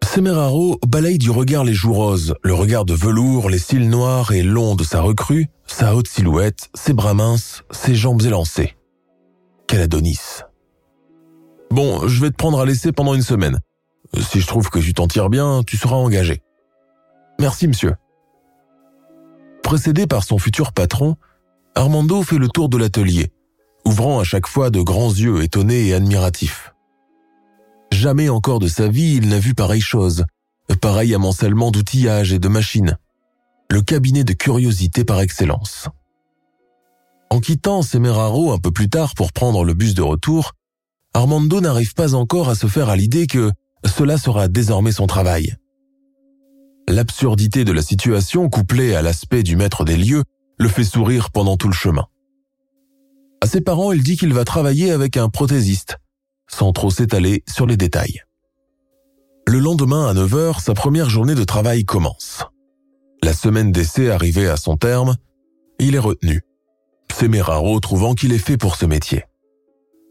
[0.03, 4.43] Semeraro balaye du regard les joues roses, le regard de velours, les cils noirs et
[4.43, 8.75] longs de sa recrue, sa haute silhouette, ses bras minces, ses jambes élancées.
[9.67, 10.19] Quel Adonis.
[11.71, 13.59] Bon, je vais te prendre à l'essai pendant une semaine.
[14.21, 16.41] Si je trouve que tu t'en tires bien, tu seras engagé.
[17.39, 17.95] Merci, monsieur.
[19.63, 21.15] Précédé par son futur patron,
[21.75, 23.31] Armando fait le tour de l'atelier,
[23.85, 26.73] ouvrant à chaque fois de grands yeux étonnés et admiratifs.
[27.91, 30.25] Jamais encore de sa vie il n'a vu pareille chose,
[30.81, 32.97] pareil amoncellement d'outillage et de machines.
[33.69, 35.89] Le cabinet de curiosité par excellence.
[37.29, 40.53] En quittant Semeraro un peu plus tard pour prendre le bus de retour,
[41.13, 43.51] Armando n'arrive pas encore à se faire à l'idée que
[43.87, 45.55] cela sera désormais son travail.
[46.87, 50.23] L'absurdité de la situation, couplée à l'aspect du maître des lieux,
[50.57, 52.05] le fait sourire pendant tout le chemin.
[53.41, 55.97] À ses parents, il dit qu'il va travailler avec un prothésiste,
[56.47, 58.21] sans trop s'étaler sur les détails.
[59.47, 62.45] Le lendemain à 9h, sa première journée de travail commence.
[63.23, 65.15] La semaine d'essai arrivée à son terme,
[65.79, 66.41] il est retenu.
[67.11, 69.23] Semeraro trouvant qu'il est fait pour ce métier.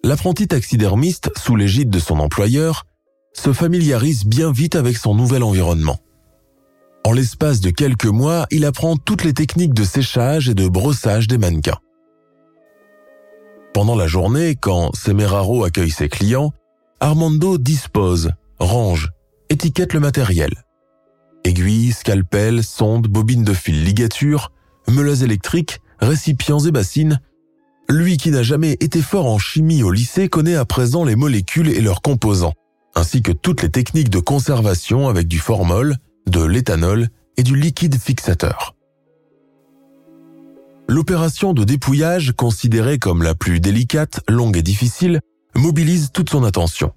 [0.05, 2.85] L'apprenti taxidermiste, sous l'égide de son employeur,
[3.35, 5.99] se familiarise bien vite avec son nouvel environnement.
[7.05, 11.29] En l'espace de quelques mois, il apprend toutes les techniques de séchage et de brossage
[11.29, 11.79] des mannequins.
[13.75, 16.53] Pendant la journée, quand Semeraro accueille ses clients,
[17.01, 19.11] Armando dispose, range,
[19.51, 20.65] étiquette le matériel.
[21.45, 24.51] Aiguilles, scalpels, sondes, bobines de fil, ligatures,
[24.89, 27.21] meuleuses électriques, récipients et bassines.
[27.91, 31.69] Lui qui n'a jamais été fort en chimie au lycée connaît à présent les molécules
[31.69, 32.55] et leurs composants,
[32.95, 37.99] ainsi que toutes les techniques de conservation avec du formol, de l'éthanol et du liquide
[37.99, 38.75] fixateur.
[40.89, 45.21] L'opération de dépouillage, considérée comme la plus délicate, longue et difficile,
[45.57, 46.93] mobilise toute son attention.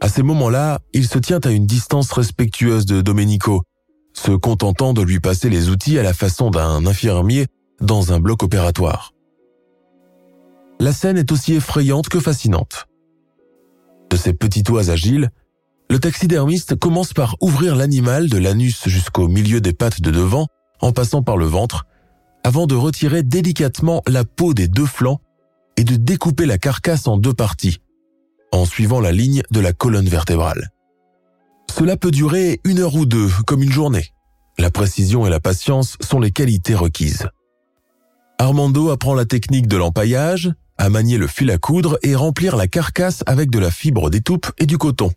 [0.00, 3.62] À ces moments-là, il se tient à une distance respectueuse de Domenico,
[4.12, 7.46] se contentant de lui passer les outils à la façon d'un infirmier
[7.80, 9.12] dans un bloc opératoire.
[10.80, 12.86] La scène est aussi effrayante que fascinante.
[14.10, 15.30] De ses petits toits agiles,
[15.88, 20.46] le taxidermiste commence par ouvrir l'animal de l'anus jusqu'au milieu des pattes de devant,
[20.80, 21.86] en passant par le ventre,
[22.44, 25.20] avant de retirer délicatement la peau des deux flancs
[25.76, 27.80] et de découper la carcasse en deux parties,
[28.52, 30.70] en suivant la ligne de la colonne vertébrale.
[31.76, 34.12] Cela peut durer une heure ou deux, comme une journée.
[34.58, 37.28] La précision et la patience sont les qualités requises.
[38.38, 42.66] Armando apprend la technique de l'empaillage, à manier le fil à coudre et remplir la
[42.66, 45.10] carcasse avec de la fibre d'étoupe et du coton,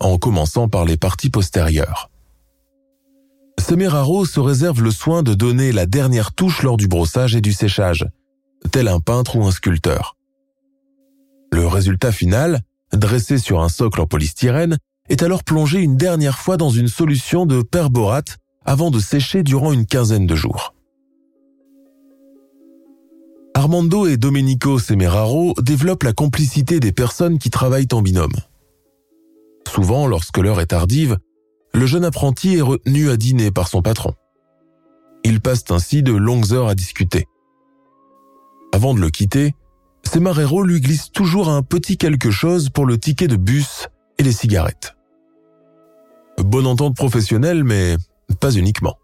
[0.00, 2.10] en commençant par les parties postérieures.
[3.60, 7.52] Semeraro se réserve le soin de donner la dernière touche lors du brossage et du
[7.52, 8.06] séchage,
[8.72, 10.16] tel un peintre ou un sculpteur.
[11.52, 14.76] Le résultat final, dressé sur un socle en polystyrène,
[15.08, 19.72] est alors plongé une dernière fois dans une solution de perborate avant de sécher durant
[19.72, 20.73] une quinzaine de jours.
[23.54, 28.34] Armando et Domenico Semeraro développent la complicité des personnes qui travaillent en binôme.
[29.72, 31.18] Souvent, lorsque l'heure est tardive,
[31.72, 34.14] le jeune apprenti est retenu à dîner par son patron.
[35.24, 37.26] Ils passent ainsi de longues heures à discuter.
[38.72, 39.54] Avant de le quitter,
[40.02, 43.88] Semarero lui glisse toujours un petit quelque chose pour le ticket de bus
[44.18, 44.96] et les cigarettes.
[46.38, 47.96] Bonne entente professionnelle, mais
[48.40, 48.98] pas uniquement.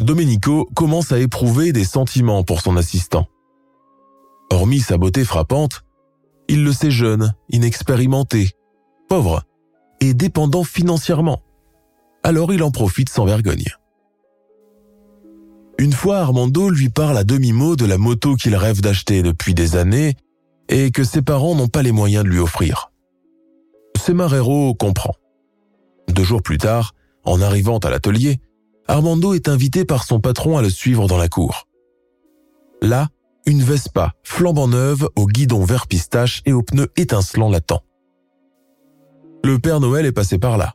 [0.00, 3.26] Domenico commence à éprouver des sentiments pour son assistant.
[4.52, 5.82] Hormis sa beauté frappante,
[6.48, 8.50] il le sait jeune, inexpérimenté,
[9.08, 9.42] pauvre
[10.00, 11.42] et dépendant financièrement
[12.22, 13.68] alors il en profite sans vergogne.
[15.78, 19.76] Une fois Armando lui parle à demi-mot de la moto qu'il rêve d'acheter depuis des
[19.76, 20.14] années
[20.68, 22.92] et que ses parents n'ont pas les moyens de lui offrir.
[23.98, 25.14] Semarero comprend.
[26.08, 28.40] Deux jours plus tard, en arrivant à l'atelier,
[28.86, 31.68] Armando est invité par son patron à le suivre dans la cour.
[32.80, 33.08] Là,
[33.46, 37.82] une Vespa flambant neuve au guidon vert pistache et aux pneus étincelants l'attend.
[39.44, 40.74] Le Père Noël est passé par là.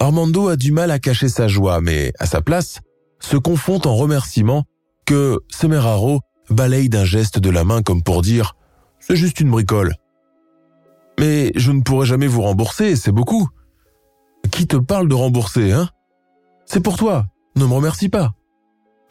[0.00, 2.80] Armando a du mal à cacher sa joie, mais à sa place,
[3.20, 4.64] se confond en remerciement
[5.06, 8.56] que Semeraro balaye d'un geste de la main comme pour dire⁇
[8.98, 9.90] C'est juste une bricole⁇
[11.20, 13.48] Mais je ne pourrai jamais vous rembourser, c'est beaucoup.
[14.50, 15.88] Qui te parle de rembourser, hein?
[16.66, 18.34] C'est pour toi, ne me remercie pas.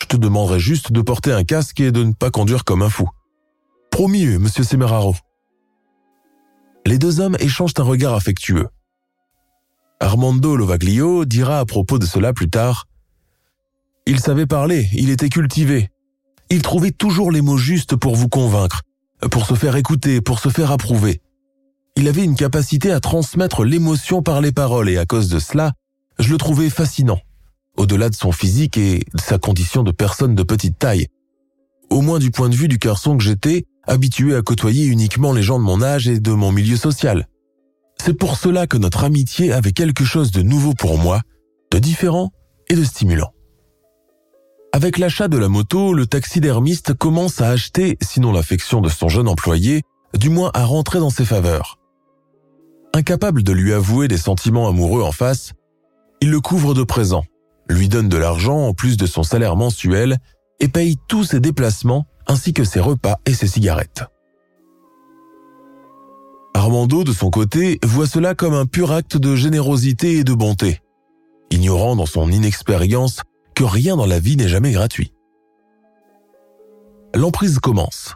[0.03, 2.89] Je te demanderai juste de porter un casque et de ne pas conduire comme un
[2.89, 3.09] fou.
[3.89, 5.15] Promis, monsieur Semeraro.
[6.85, 8.67] Les deux hommes échangent un regard affectueux.
[10.01, 12.85] Armando Lovaglio dira à propos de cela plus tard.
[14.05, 15.89] Il savait parler, il était cultivé.
[16.49, 18.81] Il trouvait toujours les mots justes pour vous convaincre,
[19.31, 21.21] pour se faire écouter, pour se faire approuver.
[21.95, 25.71] Il avait une capacité à transmettre l'émotion par les paroles et à cause de cela,
[26.19, 27.21] je le trouvais fascinant,
[27.77, 31.07] au-delà de son physique et de sa condition de personne de petite taille.
[31.89, 35.43] Au moins du point de vue du garçon que j'étais, habitué à côtoyer uniquement les
[35.43, 37.27] gens de mon âge et de mon milieu social.
[38.01, 41.21] C'est pour cela que notre amitié avait quelque chose de nouveau pour moi,
[41.71, 42.31] de différent
[42.69, 43.31] et de stimulant.
[44.71, 49.27] Avec l'achat de la moto, le taxidermiste commence à acheter, sinon l'affection de son jeune
[49.27, 49.83] employé,
[50.17, 51.77] du moins à rentrer dans ses faveurs.
[52.95, 55.53] Incapable de lui avouer des sentiments amoureux en face,
[56.21, 57.25] il le couvre de présents,
[57.69, 60.17] lui donne de l'argent en plus de son salaire mensuel
[60.59, 64.03] et paye tous ses déplacements ainsi que ses repas et ses cigarettes.
[66.53, 70.81] Armando, de son côté, voit cela comme un pur acte de générosité et de bonté,
[71.49, 73.21] ignorant dans son inexpérience
[73.55, 75.13] que rien dans la vie n'est jamais gratuit.
[77.15, 78.15] L'emprise commence.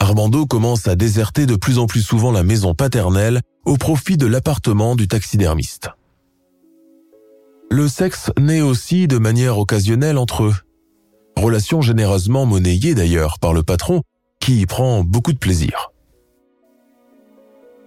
[0.00, 4.26] Armando commence à déserter de plus en plus souvent la maison paternelle au profit de
[4.26, 5.90] l'appartement du taxidermiste.
[7.72, 10.54] Le sexe naît aussi de manière occasionnelle entre eux.
[11.38, 14.02] Relation généreusement monnayée d'ailleurs par le patron
[14.40, 15.88] qui y prend beaucoup de plaisir.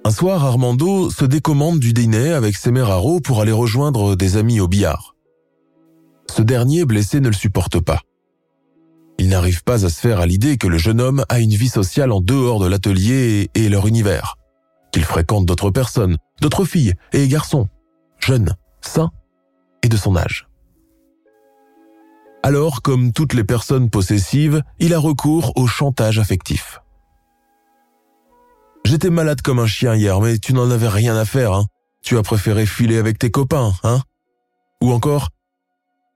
[0.04, 4.67] Un soir, Armando se décommande du dîner avec Semeraro pour aller rejoindre des amis au
[4.67, 5.13] billard.
[6.36, 8.02] Ce dernier blessé ne le supporte pas.
[9.19, 11.69] Il n'arrive pas à se faire à l'idée que le jeune homme a une vie
[11.69, 14.38] sociale en dehors de l'atelier et leur univers,
[14.91, 17.67] qu'il fréquente d'autres personnes, d'autres filles et garçons,
[18.17, 19.12] jeunes, sains
[19.89, 20.48] de son âge.
[22.43, 26.80] Alors, comme toutes les personnes possessives, il a recours au chantage affectif.
[28.86, 31.65] J'étais malade comme un chien hier, mais tu n'en avais rien à faire, hein.
[32.04, 34.00] Tu as préféré filer avec tes copains, hein
[34.84, 35.30] Ou encore,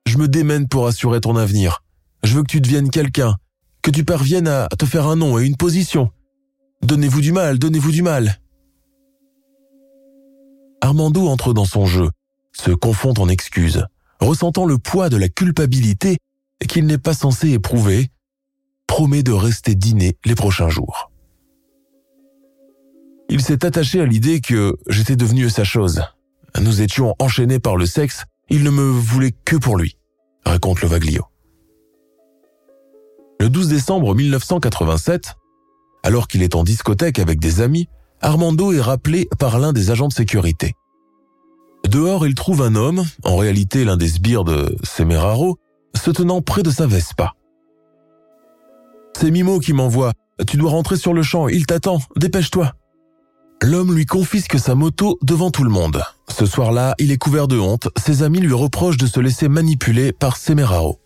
[0.05, 1.83] je me démène pour assurer ton avenir.
[2.23, 3.37] Je veux que tu deviennes quelqu'un,
[3.81, 6.11] que tu parviennes à te faire un nom et une position.
[6.83, 8.39] Donnez-vous du mal, donnez-vous du mal.
[10.81, 12.11] Armando entre dans son jeu,
[12.59, 13.85] se confond en excuses,
[14.19, 16.17] ressentant le poids de la culpabilité
[16.67, 18.09] qu'il n'est pas censé éprouver,
[18.85, 21.11] promet de rester dîner les prochains jours.
[23.29, 26.03] Il s'est attaché à l'idée que j'étais devenu sa chose.
[26.59, 29.95] Nous étions enchaînés par le sexe, il ne me voulait que pour lui
[30.43, 31.25] raconte le Vaglio.
[33.39, 35.35] Le 12 décembre 1987,
[36.03, 37.87] alors qu'il est en discothèque avec des amis,
[38.21, 40.73] Armando est rappelé par l'un des agents de sécurité.
[41.87, 45.57] Dehors, il trouve un homme, en réalité l'un des sbires de Semeraro,
[45.95, 47.33] se tenant près de sa Vespa.
[49.17, 50.13] C'est Mimo qui m'envoie.
[50.47, 52.73] Tu dois rentrer sur le champ, il t'attend, dépêche-toi.
[53.61, 56.01] L'homme lui confisque sa moto devant tout le monde.
[56.29, 57.89] Ce soir-là, il est couvert de honte.
[57.97, 60.99] Ses amis lui reprochent de se laisser manipuler par Semeraro.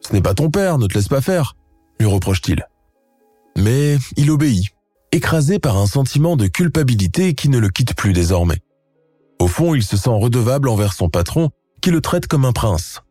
[0.00, 1.54] Ce n'est pas ton père, ne te laisse pas faire,
[2.00, 2.66] lui reproche-t-il.
[3.56, 4.66] Mais il obéit,
[5.12, 8.58] écrasé par un sentiment de culpabilité qui ne le quitte plus désormais.
[9.38, 13.02] Au fond, il se sent redevable envers son patron, qui le traite comme un prince.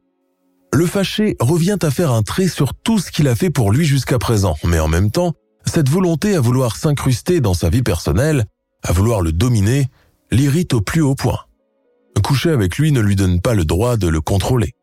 [0.73, 3.85] Le fâché revient à faire un trait sur tout ce qu'il a fait pour lui
[3.85, 5.33] jusqu'à présent, mais en même temps,
[5.65, 8.45] cette volonté à vouloir s'incruster dans sa vie personnelle
[8.85, 9.87] à vouloir le dominer,
[10.31, 11.39] l'irrite au plus haut point.
[12.23, 14.73] Coucher avec lui ne lui donne pas le droit de le contrôler.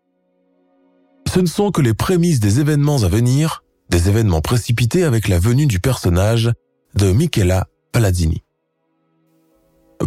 [1.32, 5.38] Ce ne sont que les prémices des événements à venir, des événements précipités avec la
[5.38, 6.52] venue du personnage
[6.94, 8.42] de Michela Palazzini.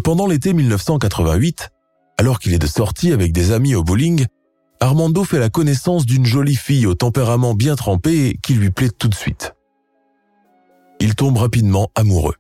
[0.04, 1.70] Pendant l'été 1988,
[2.18, 4.26] alors qu'il est de sortie avec des amis au bowling,
[4.80, 9.08] Armando fait la connaissance d'une jolie fille au tempérament bien trempé qui lui plaît tout
[9.08, 9.54] de suite.
[11.00, 12.36] Il tombe rapidement amoureux.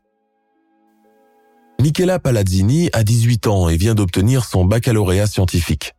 [1.82, 5.94] Michela Palazzini a 18 ans et vient d'obtenir son baccalauréat scientifique.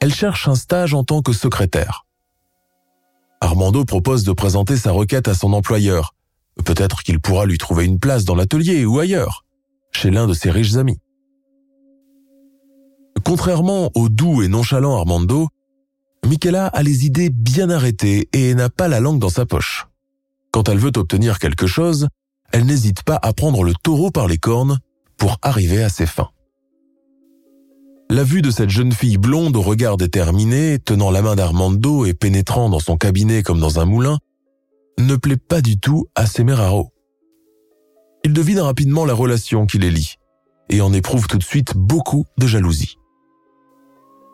[0.00, 2.06] Elle cherche un stage en tant que secrétaire.
[3.40, 6.14] Armando propose de présenter sa requête à son employeur.
[6.64, 9.44] Peut-être qu'il pourra lui trouver une place dans l'atelier ou ailleurs,
[9.98, 10.98] chez l'un de ses riches amis.
[13.24, 15.48] Contrairement au doux et nonchalant Armando,
[16.24, 19.88] Michela a les idées bien arrêtées et n'a pas la langue dans sa poche.
[20.52, 22.06] Quand elle veut obtenir quelque chose,
[22.52, 24.78] elle n'hésite pas à prendre le taureau par les cornes
[25.16, 26.30] pour arriver à ses fins.
[28.08, 32.14] La vue de cette jeune fille blonde au regard déterminé, tenant la main d'Armando et
[32.14, 34.18] pénétrant dans son cabinet comme dans un moulin,
[34.98, 36.92] ne plaît pas du tout à Semeraro.
[38.24, 40.16] Il devine rapidement la relation qui les lie
[40.68, 42.98] et en éprouve tout de suite beaucoup de jalousie.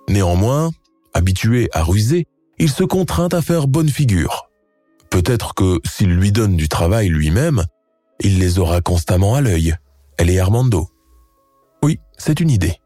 [0.09, 0.71] Néanmoins,
[1.13, 2.27] habitué à ruser,
[2.59, 4.51] il se contraint à faire bonne figure.
[5.11, 7.65] Peut-être que s'il lui donne du travail lui-même,
[8.21, 9.75] il les aura constamment à l'œil,
[10.19, 10.89] elle et Armando.
[11.83, 12.77] Oui, c'est une idée.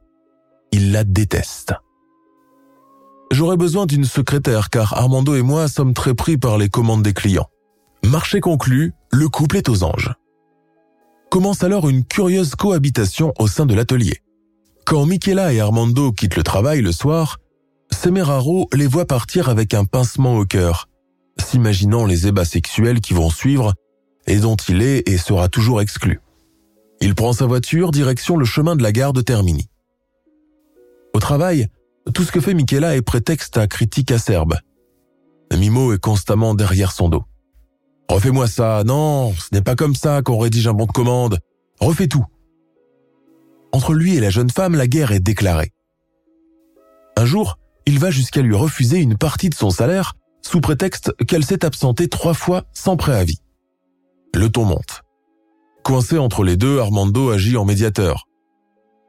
[0.73, 1.75] Il la déteste.
[3.31, 7.13] J'aurais besoin d'une secrétaire car Armando et moi sommes très pris par les commandes des
[7.13, 7.49] clients.
[8.05, 10.13] Marché conclu, le couple est aux anges.
[11.31, 14.23] Commence alors une curieuse cohabitation au sein de l'atelier.
[14.87, 17.39] Quand Michela et Armando quittent le travail le soir,
[17.93, 20.89] Semeraro les voit partir avec un pincement au cœur,
[21.39, 23.75] s'imaginant les ébats sexuels qui vont suivre
[24.27, 26.21] et dont il est et sera toujours exclu.
[27.01, 29.69] Il prend sa voiture direction le chemin de la gare de Termini.
[31.13, 31.69] Au travail,
[32.15, 34.59] tout ce que fait Michela est prétexte à critiques acerbes.
[35.55, 37.25] Mimo est constamment derrière son dos.
[38.11, 41.39] Refais-moi ça, non, ce n'est pas comme ça qu'on rédige un bon de commande.
[41.79, 42.25] Refais tout.
[43.73, 45.73] Entre lui et la jeune femme, la guerre est déclarée.
[47.17, 51.45] Un jour, il va jusqu'à lui refuser une partie de son salaire sous prétexte qu'elle
[51.45, 53.41] s'est absentée trois fois sans préavis.
[54.35, 55.03] Le ton monte.
[55.85, 58.27] Coincé entre les deux, Armando agit en médiateur.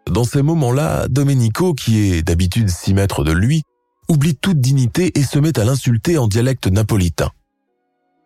[0.10, 3.64] Dans ces moments-là, Domenico, qui est d'habitude six mètres de lui,
[4.10, 7.30] oublie toute dignité et se met à l'insulter en dialecte napolitain.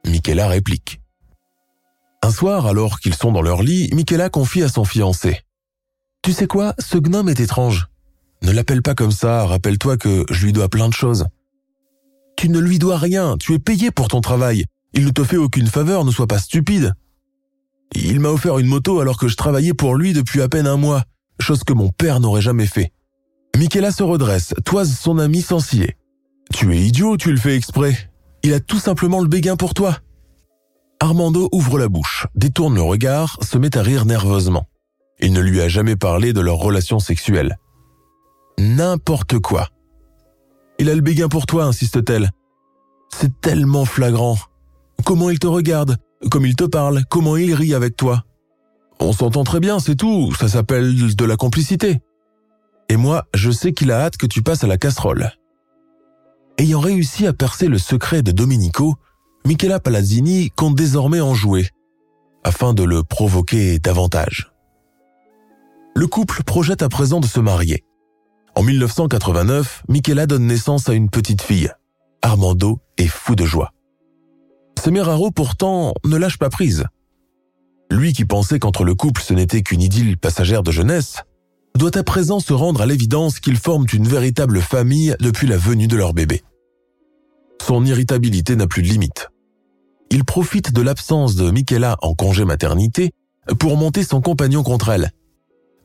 [0.07, 1.01] Michela réplique.
[2.21, 5.41] Un soir, alors qu'ils sont dans leur lit, Michela confie à son fiancé.
[6.21, 7.87] Tu sais quoi, ce gnome est étrange.
[8.41, 11.25] Ne l'appelle pas comme ça, rappelle-toi que je lui dois plein de choses.
[12.37, 14.65] Tu ne lui dois rien, tu es payé pour ton travail.
[14.93, 16.93] Il ne te fait aucune faveur, ne sois pas stupide.
[17.95, 20.77] Il m'a offert une moto alors que je travaillais pour lui depuis à peine un
[20.77, 21.03] mois,
[21.39, 22.91] chose que mon père n'aurait jamais fait.
[23.57, 25.95] Michaela se redresse, toise son ami sans ciller.
[26.53, 28.09] Tu es idiot, tu le fais exprès.
[28.43, 29.97] Il a tout simplement le béguin pour toi.
[30.99, 34.67] Armando ouvre la bouche, détourne le regard, se met à rire nerveusement.
[35.19, 37.57] Il ne lui a jamais parlé de leur relation sexuelle.
[38.59, 39.69] N'importe quoi.
[40.79, 42.31] Il a le béguin pour toi, insiste-t-elle.
[43.13, 44.37] C'est tellement flagrant.
[45.05, 45.97] Comment il te regarde,
[46.29, 48.23] comme il te parle, comment il rit avec toi?
[48.99, 52.01] On s'entend très bien, c'est tout, ça s'appelle de la complicité.
[52.89, 55.31] Et moi, je sais qu'il a hâte que tu passes à la casserole.
[56.57, 58.95] Ayant réussi à percer le secret de Domenico,
[59.45, 61.67] Michela Palazzini compte désormais en jouer,
[62.43, 64.51] afin de le provoquer davantage.
[65.95, 67.83] Le couple projette à présent de se marier.
[68.55, 71.71] En 1989, Michela donne naissance à une petite fille.
[72.21, 73.71] Armando est fou de joie.
[74.79, 76.85] Semeraro pourtant ne lâche pas prise.
[77.89, 81.23] Lui qui pensait qu'entre le couple ce n'était qu'une idylle passagère de jeunesse,
[81.76, 85.88] doit à présent se rendre à l'évidence qu'ils forment une véritable famille depuis la venue
[85.88, 86.43] de leur bébé.
[87.61, 89.30] Son irritabilité n'a plus de limite.
[90.09, 93.11] Il profite de l'absence de Michaela en congé maternité
[93.59, 95.11] pour monter son compagnon contre elle,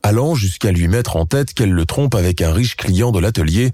[0.03, 3.71] allant jusqu'à lui mettre en tête qu'elle le trompe avec un riche client de l'atelier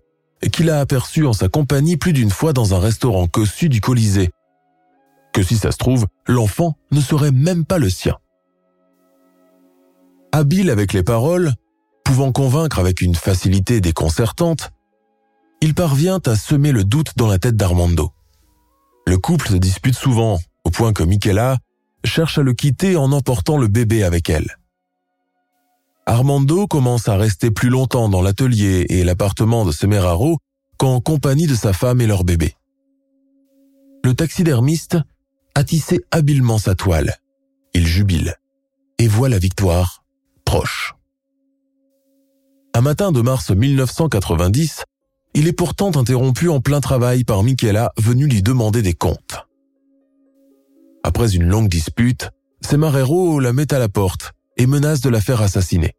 [0.50, 4.30] qu'il a aperçu en sa compagnie plus d'une fois dans un restaurant cossu du Colisée.
[5.34, 8.16] Que si ça se trouve, l'enfant ne serait même pas le sien.
[10.32, 11.54] Habile avec les paroles,
[12.06, 14.72] pouvant convaincre avec une facilité déconcertante,
[15.60, 18.14] il parvient à semer le doute dans la tête d'Armando.
[19.08, 21.58] Le couple se dispute souvent, au point que Michela
[22.06, 24.58] cherche à le quitter en emportant le bébé avec elle.
[26.06, 30.38] Armando commence à rester plus longtemps dans l'atelier et l'appartement de Semeraro
[30.78, 32.56] qu'en compagnie de sa femme et leur bébé.
[34.04, 34.98] Le taxidermiste
[35.56, 37.16] a tissé habilement sa toile.
[37.74, 38.36] Il jubile
[39.00, 40.04] et voit la victoire
[40.46, 40.94] proche.
[42.76, 44.84] Un matin de mars 1990,
[45.34, 49.48] il est pourtant interrompu en plein travail par Michela venue lui demander des comptes.
[51.02, 55.42] Après une longue dispute, Semeraro la met à la porte et menace de la faire
[55.42, 55.94] assassiner.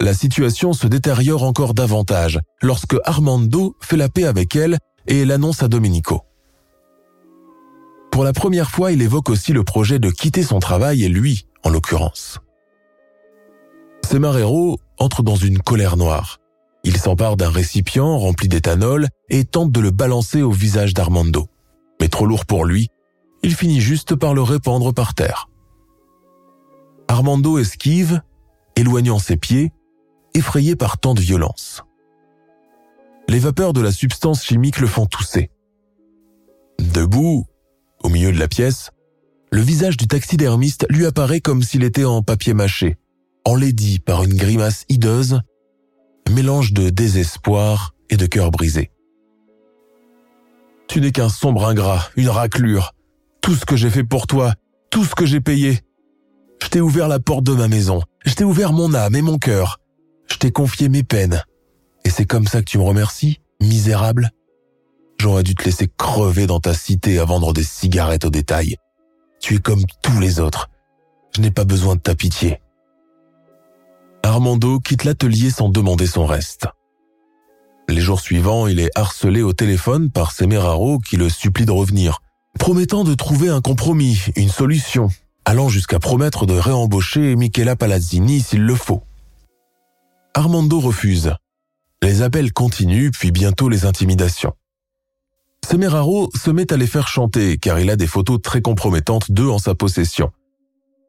[0.00, 5.62] La situation se détériore encore davantage lorsque Armando fait la paix avec elle et l'annonce
[5.62, 6.22] à Domenico.
[8.10, 11.46] Pour la première fois, il évoque aussi le projet de quitter son travail et lui,
[11.62, 12.40] en l'occurrence.
[14.12, 16.36] Semarero entre dans une colère noire.
[16.84, 21.48] Il s'empare d'un récipient rempli d'éthanol et tente de le balancer au visage d'Armando.
[21.98, 22.88] Mais trop lourd pour lui,
[23.42, 25.48] il finit juste par le répandre par terre.
[27.08, 28.20] Armando esquive,
[28.76, 29.72] éloignant ses pieds,
[30.34, 31.82] effrayé par tant de violence.
[33.30, 35.50] Les vapeurs de la substance chimique le font tousser.
[36.78, 37.46] Debout,
[38.04, 38.90] au milieu de la pièce,
[39.50, 42.98] le visage du taxidermiste lui apparaît comme s'il était en papier mâché,
[43.44, 45.40] enlaidi par une grimace hideuse,
[46.30, 48.90] mélange de désespoir et de cœur brisé.
[50.88, 52.94] Tu n'es qu'un sombre ingrat, une raclure.
[53.40, 54.54] Tout ce que j'ai fait pour toi,
[54.90, 55.80] tout ce que j'ai payé,
[56.62, 58.02] je t'ai ouvert la porte de ma maison.
[58.24, 59.80] Je t'ai ouvert mon âme et mon cœur.
[60.30, 61.42] Je t'ai confié mes peines.
[62.04, 64.30] Et c'est comme ça que tu me remercies, misérable
[65.18, 68.76] J'aurais dû te laisser crever dans ta cité à vendre des cigarettes au détail.
[69.40, 70.68] Tu es comme tous les autres.
[71.36, 72.61] Je n'ai pas besoin de ta pitié.
[74.24, 76.68] Armando quitte l'atelier sans demander son reste.
[77.88, 82.20] Les jours suivants, il est harcelé au téléphone par Semeraro qui le supplie de revenir,
[82.58, 85.08] promettant de trouver un compromis, une solution,
[85.44, 89.02] allant jusqu'à promettre de réembaucher Michela Palazzini s'il le faut.
[90.34, 91.34] Armando refuse.
[92.02, 94.54] Les appels continuent, puis bientôt les intimidations.
[95.68, 99.48] Semeraro se met à les faire chanter car il a des photos très compromettantes d'eux
[99.48, 100.30] en sa possession.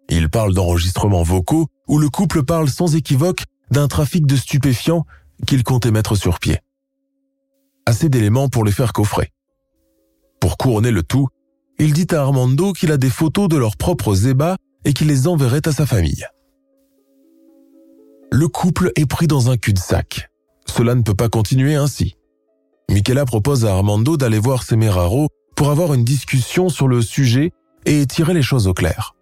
[0.09, 5.05] Il parle d'enregistrements vocaux où le couple parle sans équivoque d'un trafic de stupéfiants
[5.47, 6.59] qu'il comptait mettre sur pied.
[7.85, 9.31] Assez d'éléments pour les faire coffrer.
[10.39, 11.27] pour couronner le tout,
[11.79, 15.27] il dit à Armando qu'il a des photos de leurs propres ébats et qu'il les
[15.27, 16.25] enverrait à sa famille.
[18.31, 20.29] Le couple est pris dans un cul-de-sac.
[20.67, 22.15] Cela ne peut pas continuer ainsi.
[22.89, 27.51] Michela propose à Armando d'aller voir Semeraro pour avoir une discussion sur le sujet
[27.85, 29.15] et tirer les choses au clair.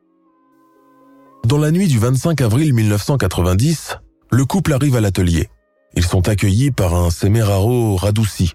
[1.46, 3.98] Dans la nuit du 25 avril 1990,
[4.32, 5.50] le couple arrive à l'atelier.
[5.96, 8.54] Ils sont accueillis par un Semeraro radouci,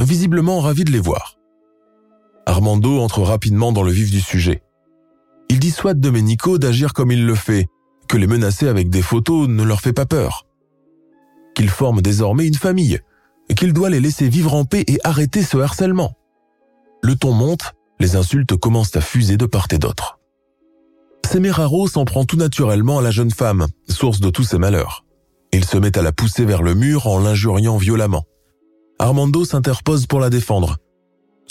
[0.00, 1.36] visiblement ravi de les voir.
[2.44, 4.62] Armando entre rapidement dans le vif du sujet.
[5.48, 7.68] Il dissuade Domenico d'agir comme il le fait,
[8.08, 10.46] que les menacer avec des photos ne leur fait pas peur.
[11.54, 13.00] Qu'il forme désormais une famille,
[13.54, 16.14] qu'il doit les laisser vivre en paix et arrêter ce harcèlement.
[17.02, 20.15] Le ton monte, les insultes commencent à fuser de part et d'autre.
[21.26, 25.04] Semeraro s'en prend tout naturellement à la jeune femme, source de tous ses malheurs.
[25.52, 28.24] Il se met à la pousser vers le mur en l'injuriant violemment.
[29.00, 30.76] Armando s'interpose pour la défendre.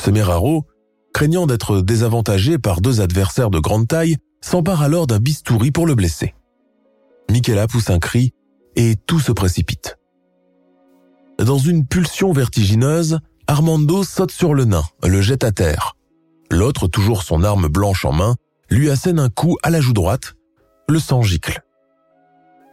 [0.02, 0.66] Semeraro,
[1.14, 5.96] craignant d'être désavantagé par deux adversaires de grande taille, s'empare alors d'un bistouri pour le
[5.96, 6.34] blesser.
[7.30, 8.32] Michela pousse un cri
[8.76, 9.98] et tout se précipite.
[11.38, 15.96] Dans une pulsion vertigineuse, Armando saute sur le nain, le jette à terre.
[16.50, 18.36] L'autre, toujours son arme blanche en main,
[18.70, 20.36] lui assène un coup à la joue droite.
[20.88, 21.62] Le sang gicle.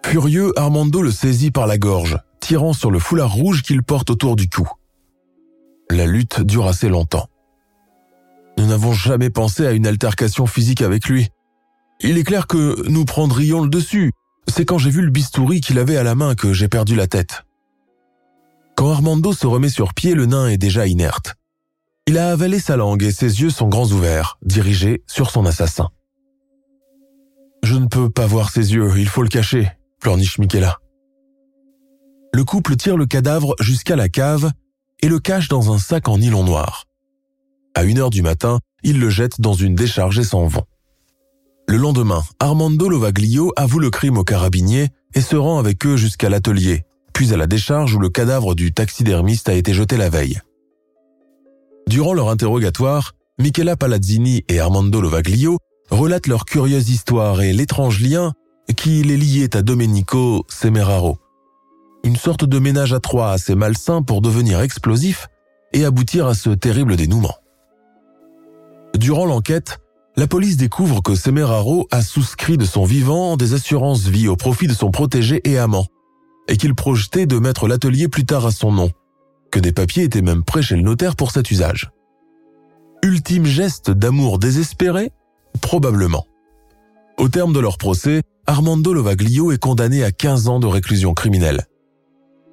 [0.05, 4.37] Furieux, Armando le saisit par la gorge, tirant sur le foulard rouge qu'il porte autour
[4.37, 4.69] du cou.
[5.91, 7.29] La lutte dure assez longtemps.
[8.59, 11.29] Nous n'avons jamais pensé à une altercation physique avec lui.
[12.01, 14.13] Il est clair que nous prendrions le dessus.
[14.49, 17.07] C'est quand j'ai vu le bistouri qu'il avait à la main que j'ai perdu la
[17.07, 17.45] tête.
[18.77, 21.37] Quand Armando se remet sur pied, le nain est déjà inerte.
[22.13, 25.89] Il a avalé sa langue et ses yeux sont grands ouverts, dirigés sur son assassin.
[27.63, 30.77] Je ne peux pas voir ses yeux, il faut le cacher, pleurniche Michela.
[32.35, 34.51] Le couple tire le cadavre jusqu'à la cave
[35.01, 36.85] et le cache dans un sac en nylon noir.
[37.75, 40.67] À une heure du matin, il le jette dans une décharge et s'en vont.
[41.67, 46.29] Le lendemain, Armando Lovaglio avoue le crime aux carabiniers et se rend avec eux jusqu'à
[46.29, 46.85] l'atelier,
[47.15, 50.43] puis à la décharge où le cadavre du taxidermiste a été jeté la veille.
[51.87, 55.59] Durant leur interrogatoire, Michela Palazzini et Armando Lovaglio
[55.91, 58.33] relatent leur curieuse histoire et l'étrange lien
[58.77, 61.19] qui les liait à Domenico Semeraro.
[62.05, 65.29] Une sorte de ménage à trois assez malsain pour devenir explosif
[65.73, 67.35] et aboutir à ce terrible dénouement.
[68.97, 69.79] Durant l'enquête,
[70.17, 74.67] la police découvre que Semeraro a souscrit de son vivant des assurances vie au profit
[74.67, 75.87] de son protégé et amant,
[76.49, 78.91] et qu'il projetait de mettre l'atelier plus tard à son nom,
[79.53, 81.93] que des papiers étaient même prêts chez le notaire pour cet usage.
[83.05, 85.13] Ultime geste d'amour désespéré
[85.61, 86.27] Probablement.
[87.19, 91.67] Au terme de leur procès, Armando Lovaglio est condamné à 15 ans de réclusion criminelle.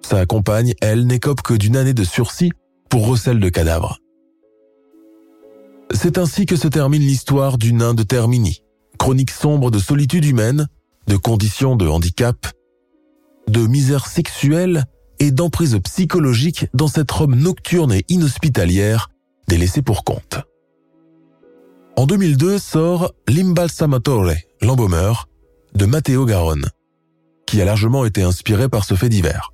[0.02, 2.52] Sa compagne, elle, n'écope que d'une année de sursis
[2.90, 4.00] pour recel de cadavres.
[5.92, 8.64] C'est ainsi que se termine l'histoire du nain de Termini,
[8.98, 10.68] chronique sombre de solitude humaine,
[11.08, 12.48] de conditions de handicap,
[13.48, 14.86] de misère sexuelle
[15.20, 19.10] et d'emprise psychologique dans cette Rome nocturne et inhospitalière
[19.48, 20.40] délaissée pour compte.
[21.96, 25.28] En 2002 sort L'Imbalsamatore, l'embaumeur,
[25.76, 26.70] de Matteo Garonne,
[27.46, 29.52] qui a largement été inspiré par ce fait divers.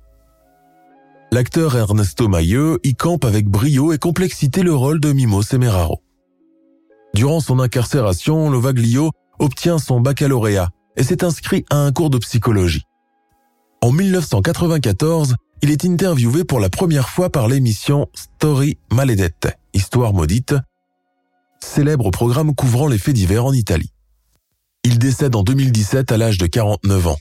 [1.32, 6.02] L'acteur Ernesto Mailleux y campe avec brio et complexité le rôle de Mimo Semeraro.
[7.14, 12.84] Durant son incarcération, Lovaglio obtient son baccalauréat et s'est inscrit à un cours de psychologie.
[13.82, 20.54] En 1994, il est interviewé pour la première fois par l'émission Story Maledette, Histoire maudite,
[21.60, 23.92] célèbre programme couvrant les faits divers en Italie.
[24.84, 27.18] Il décède en 2017 à l'âge de 49 ans.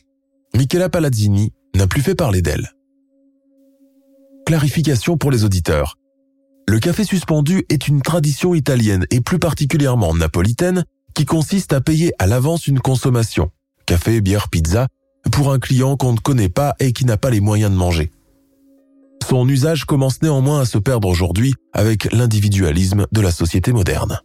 [0.56, 2.72] Michela Palazzini n'a plus fait parler d'elle.
[4.46, 5.98] Clarification pour les auditeurs.
[6.68, 10.84] Le café suspendu est une tradition italienne et plus particulièrement napolitaine
[11.14, 13.50] qui consiste à payer à l'avance une consommation,
[13.86, 14.88] café, bière, pizza,
[15.32, 18.12] pour un client qu'on ne connaît pas et qui n'a pas les moyens de manger.
[19.28, 24.20] Son usage commence néanmoins à se perdre aujourd'hui avec l'individualisme de la société moderne.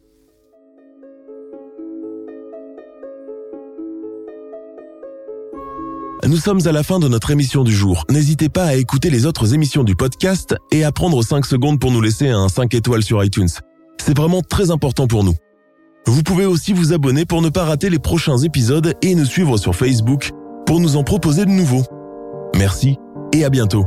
[6.27, 8.05] Nous sommes à la fin de notre émission du jour.
[8.11, 11.91] N'hésitez pas à écouter les autres émissions du podcast et à prendre 5 secondes pour
[11.93, 13.49] nous laisser un 5 étoiles sur iTunes.
[13.97, 15.35] C'est vraiment très important pour nous.
[16.07, 19.57] Vous pouvez aussi vous abonner pour ne pas rater les prochains épisodes et nous suivre
[19.57, 20.31] sur Facebook
[20.67, 21.85] pour nous en proposer de nouveaux.
[22.55, 22.99] Merci
[23.33, 23.87] et à bientôt.